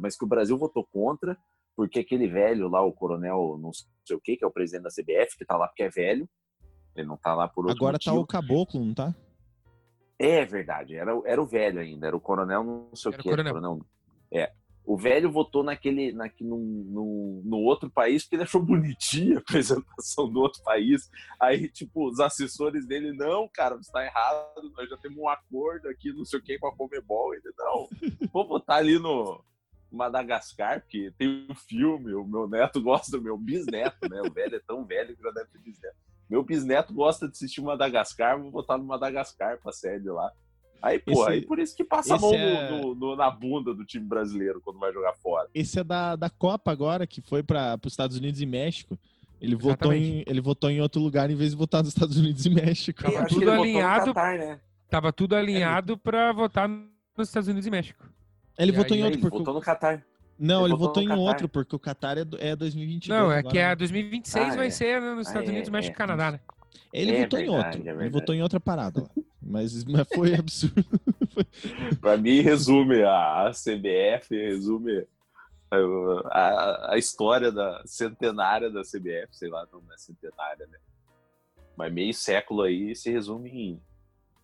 mas 0.00 0.16
que 0.18 0.24
o 0.24 0.28
Brasil 0.28 0.58
votou 0.58 0.84
contra 0.84 1.38
porque 1.76 2.00
aquele 2.00 2.26
velho 2.26 2.68
lá, 2.68 2.82
o 2.84 2.92
coronel, 2.92 3.56
não 3.62 3.70
sei 4.04 4.16
o 4.16 4.20
que, 4.20 4.36
que 4.36 4.44
é 4.44 4.46
o 4.48 4.50
presidente 4.50 4.82
da 4.82 4.90
CBF, 4.90 5.38
que 5.38 5.44
tá 5.44 5.56
lá 5.56 5.68
porque 5.68 5.84
é 5.84 5.88
velho, 5.88 6.28
ele 6.96 7.06
não 7.06 7.16
tá 7.16 7.34
lá 7.34 7.48
por 7.48 7.64
outro 7.66 7.76
Agora 7.78 7.98
tá 7.98 8.10
motivo. 8.10 8.22
o 8.24 8.26
caboclo, 8.26 8.84
não 8.84 8.94
tá? 8.94 9.14
É 10.18 10.44
verdade, 10.44 10.94
era, 10.94 11.16
o- 11.16 11.26
era 11.26 11.42
o 11.42 11.46
velho 11.46 11.80
ainda, 11.80 12.06
era 12.06 12.16
o 12.16 12.20
coronel, 12.20 12.62
não 12.62 12.94
sei 12.94 13.10
Era 13.12 13.16
o 13.16 13.20
o 13.20 13.22
que. 13.22 13.28
coronel. 13.30 13.86
É. 14.32 14.52
O 14.84 14.96
velho 14.96 15.30
votou 15.30 15.62
naquele, 15.62 16.12
naquele 16.12 16.50
no, 16.50 16.58
no, 16.58 17.42
no 17.44 17.56
outro 17.58 17.88
país 17.88 18.24
porque 18.24 18.34
ele 18.34 18.42
achou 18.42 18.60
bonitinha 18.60 19.36
a 19.36 19.38
apresentação 19.42 20.28
do 20.28 20.40
outro 20.40 20.60
país. 20.64 21.08
Aí, 21.40 21.68
tipo, 21.68 22.08
os 22.08 22.18
assessores 22.18 22.84
dele, 22.86 23.12
não, 23.12 23.48
cara, 23.48 23.76
você 23.76 23.90
tá 23.92 24.04
errado, 24.04 24.72
nós 24.76 24.88
já 24.90 24.96
temos 24.96 25.18
um 25.18 25.28
acordo 25.28 25.88
aqui, 25.88 26.12
não 26.12 26.24
sei 26.24 26.40
o 26.40 26.42
que, 26.42 26.58
com 26.58 26.66
a 26.66 26.74
Comebol. 26.76 27.32
Ele, 27.32 27.42
não, 27.56 27.88
vou 28.32 28.46
votar 28.46 28.78
ali 28.78 28.98
no 28.98 29.40
Madagascar, 29.90 30.80
porque 30.80 31.12
tem 31.16 31.46
um 31.48 31.54
filme, 31.54 32.12
o 32.14 32.24
meu 32.24 32.48
neto 32.48 32.82
gosta, 32.82 33.18
o 33.18 33.22
meu 33.22 33.38
bisneto, 33.38 34.08
né? 34.08 34.20
O 34.22 34.32
velho 34.32 34.56
é 34.56 34.60
tão 34.66 34.84
velho 34.84 35.16
que 35.16 35.22
já 35.22 35.30
deve 35.30 35.48
ter 35.50 35.58
bisneto. 35.60 35.96
Meu 36.32 36.42
bisneto 36.42 36.94
gosta 36.94 37.26
de 37.26 37.32
assistir 37.32 37.60
Madagascar, 37.60 38.40
vou 38.40 38.50
votar 38.50 38.78
no 38.78 38.84
Madagascar 38.84 39.58
pra 39.62 39.70
sede 39.70 40.08
lá. 40.08 40.32
Aí, 40.80 40.98
pô, 40.98 41.12
Esse- 41.12 41.30
aí 41.30 41.40
por 41.42 41.58
isso 41.58 41.76
que 41.76 41.84
passa 41.84 42.14
a 42.14 42.18
mão 42.18 42.32
é- 42.32 42.70
no- 42.70 42.78
no- 42.80 42.94
no- 42.94 43.16
na 43.16 43.30
bunda 43.30 43.74
do 43.74 43.84
time 43.84 44.06
brasileiro 44.06 44.58
quando 44.64 44.78
vai 44.78 44.90
jogar 44.94 45.12
fora. 45.16 45.46
Esse 45.54 45.78
é 45.80 45.84
da, 45.84 46.16
da 46.16 46.30
Copa 46.30 46.72
agora, 46.72 47.06
que 47.06 47.20
foi 47.20 47.42
para 47.42 47.78
os 47.84 47.92
Estados 47.92 48.16
Unidos 48.16 48.40
e 48.40 48.46
México. 48.46 48.98
Ele 49.38 49.54
votou, 49.54 49.92
em, 49.92 50.24
ele 50.26 50.40
votou 50.40 50.70
em 50.70 50.80
outro 50.80 51.02
lugar 51.02 51.30
em 51.30 51.34
vez 51.36 51.50
de 51.50 51.56
votar 51.58 51.82
nos 51.82 51.88
Estados 51.92 52.16
Unidos 52.16 52.46
e 52.46 52.48
México. 52.50 53.02
Tava 53.02 53.26
tudo 53.26 53.50
alinhado. 53.50 54.14
Catar, 54.14 54.38
né? 54.38 54.60
Tava 54.88 55.12
tudo 55.12 55.36
alinhado 55.36 55.98
pra 55.98 56.32
votar 56.32 56.66
nos 56.66 57.28
Estados 57.28 57.46
Unidos 57.48 57.66
e 57.66 57.70
México. 57.70 58.06
Ele 58.58 58.72
E 58.72 58.74
votou 58.74 58.94
aí, 58.94 59.00
em 59.00 59.04
outro 59.04 59.16
Ele 59.18 59.20
porque. 59.22 59.36
votou 59.38 59.52
no 59.52 59.60
Catar. 59.60 60.02
Não, 60.44 60.64
ele 60.64 60.72
ele 60.72 60.78
votou 60.78 61.02
votou 61.02 61.02
em 61.04 61.12
outro, 61.18 61.48
porque 61.48 61.76
o 61.76 61.78
Qatar 61.78 62.18
é, 62.18 62.24
do- 62.24 62.36
é 62.40 62.56
2022. 62.56 63.08
Não, 63.20 63.30
é 63.30 63.38
agora, 63.38 63.52
que 63.52 63.58
é 63.58 63.68
né? 63.68 63.76
2026 63.76 64.52
Ah, 64.52 64.56
vai 64.56 64.66
é. 64.66 64.70
ser 64.70 65.00
nos 65.00 65.26
Estados 65.28 65.48
Ah, 65.48 65.52
Unidos, 65.52 65.68
é, 65.68 65.72
México 65.72 65.92
e 65.92 65.94
é. 65.94 65.98
Canadá, 65.98 66.32
né? 66.32 66.40
Ele 66.92 67.12
É 67.12 67.22
votou 67.22 67.38
em 67.38 67.42
verdade, 67.44 67.76
outro. 67.78 67.88
é 67.88 68.02
ele 68.02 68.10
votou 68.10 68.34
em 68.34 68.42
outra 68.42 68.58
parada 68.60 69.02
lá. 69.02 69.08
Mas, 69.44 69.84
mas 69.84 70.06
foi 70.14 70.34
absurdo. 70.38 70.84
Pra 72.00 72.16
mim, 72.16 72.40
resume 72.40 73.02
a, 73.02 73.50
CBF, 73.52 74.30
resume 74.36 75.04
a, 75.70 75.76
a- 76.30 76.94
a 76.94 76.98
história 76.98 77.50
da 77.50 77.82
centenária 77.84 78.70
da 78.70 78.82
CBF, 78.82 79.28
sei 79.36 79.48
lá, 79.50 79.66
não 79.72 79.80
é 79.92 79.96
centenária, 79.98 80.66
né? 80.68 80.78
Mas 81.76 81.92
meio 81.92 82.14
século 82.14 82.62
aí 82.62 82.94
se 82.94 83.10
resume 83.10 83.50
em, 83.50 83.82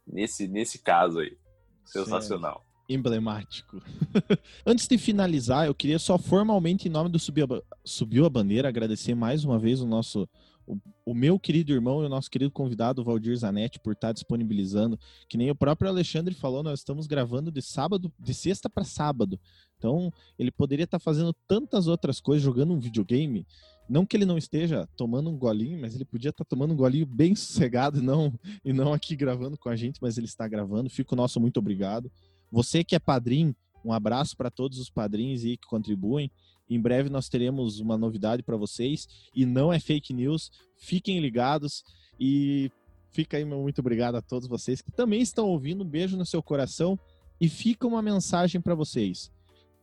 nesse, 0.07 0.49
nesse 0.49 0.79
caso 0.81 1.21
aí. 1.21 1.37
Sensacional. 1.85 2.65
Emblemático. 2.89 3.83
Antes 4.65 4.89
de 4.89 4.97
finalizar, 4.97 5.67
eu 5.67 5.75
queria 5.75 5.99
só 5.99 6.17
formalmente, 6.17 6.89
em 6.89 6.91
nome 6.91 7.11
do 7.11 7.19
Subiu 7.19 7.45
a, 7.45 7.77
Subiu 7.85 8.25
a 8.25 8.31
Bandeira, 8.31 8.69
agradecer 8.69 9.15
mais 9.15 9.45
uma 9.45 9.59
vez 9.59 9.81
o 9.81 9.87
nosso. 9.87 10.29
O, 10.67 10.77
o 11.07 11.15
meu 11.15 11.39
querido 11.39 11.73
irmão 11.73 12.03
e 12.03 12.07
o 12.07 12.11
nosso 12.11 12.31
querido 12.31 12.51
convidado, 12.51 13.03
Valdir 13.03 13.35
Zanetti, 13.37 13.81
por 13.81 13.95
estar 13.95 14.13
disponibilizando. 14.13 14.99
Que 15.27 15.39
nem 15.39 15.51
o 15.51 15.55
próprio 15.55 15.89
Alexandre 15.89 16.35
falou, 16.35 16.63
nós 16.63 16.81
estamos 16.81 17.07
gravando 17.07 17.51
de 17.51 17.63
sábado, 17.63 18.13
de 18.19 18.35
sexta 18.35 18.69
para 18.69 18.85
sábado. 18.85 19.41
Então, 19.79 20.13
ele 20.39 20.51
poderia 20.51 20.85
estar 20.85 20.99
fazendo 20.99 21.35
tantas 21.47 21.87
outras 21.87 22.21
coisas, 22.21 22.43
jogando 22.43 22.75
um 22.75 22.79
videogame. 22.79 23.47
Não 23.89 24.05
que 24.05 24.15
ele 24.15 24.27
não 24.27 24.37
esteja 24.37 24.87
tomando 24.95 25.31
um 25.31 25.39
golinho, 25.39 25.81
mas 25.81 25.95
ele 25.95 26.05
podia 26.05 26.29
estar 26.29 26.45
tomando 26.45 26.75
um 26.75 26.77
golinho 26.77 27.07
bem 27.07 27.35
sossegado 27.35 27.99
e 27.99 28.03
não, 28.03 28.39
e 28.63 28.71
não 28.71 28.93
aqui 28.93 29.17
gravando 29.17 29.57
com 29.57 29.71
a 29.71 29.77
gente, 29.77 29.99
mas 30.03 30.19
ele 30.19 30.27
está 30.27 30.47
gravando. 30.47 30.91
Fica 30.91 31.15
o 31.15 31.17
nosso 31.17 31.41
muito 31.41 31.57
obrigado. 31.57 32.13
Você 32.51 32.83
que 32.83 32.95
é 32.95 32.99
padrinho, 32.99 33.55
um 33.85 33.93
abraço 33.93 34.37
para 34.37 34.51
todos 34.51 34.79
os 34.79 34.91
padrinhos 34.91 35.45
aí 35.45 35.57
que 35.57 35.67
contribuem. 35.67 36.31
Em 36.69 36.81
breve 36.81 37.09
nós 37.09 37.29
teremos 37.29 37.81
uma 37.81 37.97
novidade 37.97 38.43
para 38.43 38.57
vocês 38.57 39.09
e 39.35 39.47
não 39.47 39.73
é 39.73 39.81
fake 39.81 40.13
news. 40.13 40.51
Fiquem 40.77 41.21
ligados 41.21 41.83
e 42.21 42.71
fica 43.11 43.37
aí 43.37 43.45
meu 43.45 43.63
muito 43.63 43.81
obrigado 43.81 44.17
a 44.17 44.23
todos 44.23 44.49
vocês 44.49 44.83
que 44.83 44.93
também 44.93 45.21
estão 45.21 45.47
ouvindo. 45.47 45.83
Um 45.83 45.89
beijo 45.89 46.17
no 46.17 46.27
seu 46.27 46.43
coração 46.43 46.99
e 47.41 47.49
fica 47.49 47.87
uma 47.87 48.03
mensagem 48.03 48.61
para 48.61 48.75
vocês. 48.75 49.31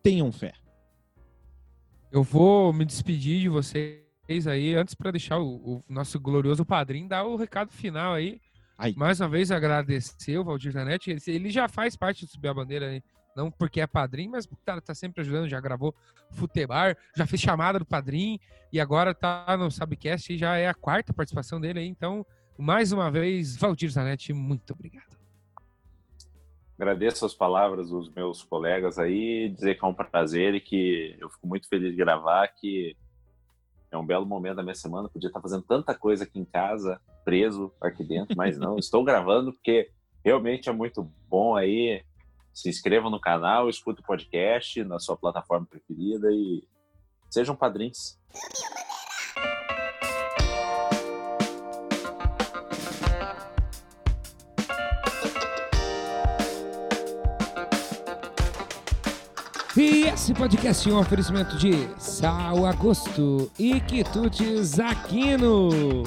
Tenham 0.04 0.32
fé. 0.32 0.54
Eu 2.12 2.24
vou 2.24 2.72
me 2.72 2.86
despedir 2.86 3.42
de 3.42 3.50
vocês 3.50 4.48
aí, 4.48 4.76
antes 4.76 4.94
para 4.94 5.12
deixar 5.12 5.40
o, 5.40 5.56
o 5.56 5.84
nosso 5.90 6.20
glorioso 6.20 6.66
padrinho 6.66 7.10
dar 7.10 7.26
o 7.26 7.36
recado 7.36 7.72
final 7.72 8.14
aí. 8.14 8.40
Ai. 8.78 8.94
Mais 8.98 9.20
uma 9.22 9.30
vez 9.30 9.52
agradecer 9.52 10.38
o 10.38 10.44
Valdir 10.44 10.72
Zanetti. 10.72 11.12
Ele, 11.12 11.22
ele 11.28 11.50
já 11.50 11.68
faz 11.68 11.96
parte 11.96 12.26
do 12.26 12.32
Subir 12.32 12.50
a 12.50 12.54
Bandeira 12.54 12.88
aí. 12.88 13.04
Não 13.36 13.52
porque 13.52 13.82
é 13.82 13.88
padrinho, 13.88 14.32
mas 14.32 14.46
porque 14.46 14.64
tá, 14.66 14.80
tá 14.80 14.96
sempre 14.96 15.22
ajudando. 15.22 15.50
Já 15.50 15.60
gravou 15.60 15.94
Futebar, 16.32 16.98
já 17.16 17.26
fez 17.26 17.42
chamada 17.42 17.80
do 17.80 17.86
padrinho 17.86 18.40
e 18.72 18.80
agora 18.80 19.14
tá 19.14 19.58
no 19.58 19.70
Sabcast 19.70 20.34
e 20.34 20.38
já 20.38 20.58
é 20.58 20.68
a 20.68 20.74
quarta 20.74 21.14
participação 21.14 21.60
dele 21.60 21.80
aí. 21.80 21.88
Então, 21.88 22.26
mais 22.58 22.92
uma 22.92 23.12
vez, 23.12 23.58
Valdir 23.58 23.90
Zanetti, 23.90 24.34
muito 24.34 24.74
obrigado. 24.74 25.16
Agradeço 26.78 27.26
as 27.26 27.34
palavras 27.34 27.90
dos 27.90 28.14
meus 28.14 28.44
colegas 28.44 29.00
aí, 29.00 29.50
dizer 29.50 29.76
que 29.76 29.86
é 29.86 29.88
um 29.88 29.94
prazer 29.94 30.56
e 30.56 30.60
que 30.60 31.16
eu 31.20 31.30
fico 31.30 31.48
muito 31.48 31.70
feliz 31.70 31.92
de 31.92 31.98
gravar, 31.98 32.48
que 32.50 32.98
é 33.90 33.98
um 33.98 34.06
belo 34.06 34.26
momento 34.26 34.58
da 34.58 34.64
minha 34.64 34.76
semana. 34.76 35.08
Podia 35.08 35.28
estar 35.28 35.40
fazendo 35.40 35.64
tanta 35.64 35.94
coisa 35.96 36.26
aqui 36.26 36.38
em 36.38 36.44
casa, 36.44 37.00
preso 37.26 37.74
aqui 37.82 38.04
dentro, 38.04 38.38
mas 38.38 38.58
não, 38.58 38.78
estou 38.78 39.04
gravando 39.04 39.52
porque 39.52 39.90
realmente 40.24 40.70
é 40.70 40.72
muito 40.72 41.12
bom 41.28 41.56
aí. 41.56 42.04
Se 42.54 42.70
inscrevam 42.70 43.10
no 43.10 43.20
canal, 43.20 43.68
escuta 43.68 44.00
o 44.00 44.06
podcast 44.06 44.82
na 44.86 45.00
sua 45.00 45.18
plataforma 45.18 45.66
preferida 45.66 46.32
e 46.32 46.64
sejam 47.30 47.56
padrinhos. 47.56 48.18
E 59.78 60.04
esse 60.04 60.34
podcast 60.34 60.90
é 60.90 60.94
um 60.94 61.00
oferecimento 61.00 61.58
de 61.58 61.90
Sal 62.00 62.66
Agosto 62.66 63.52
e 63.60 63.82
Quitutes 63.82 64.80
Aquino. 64.80 66.04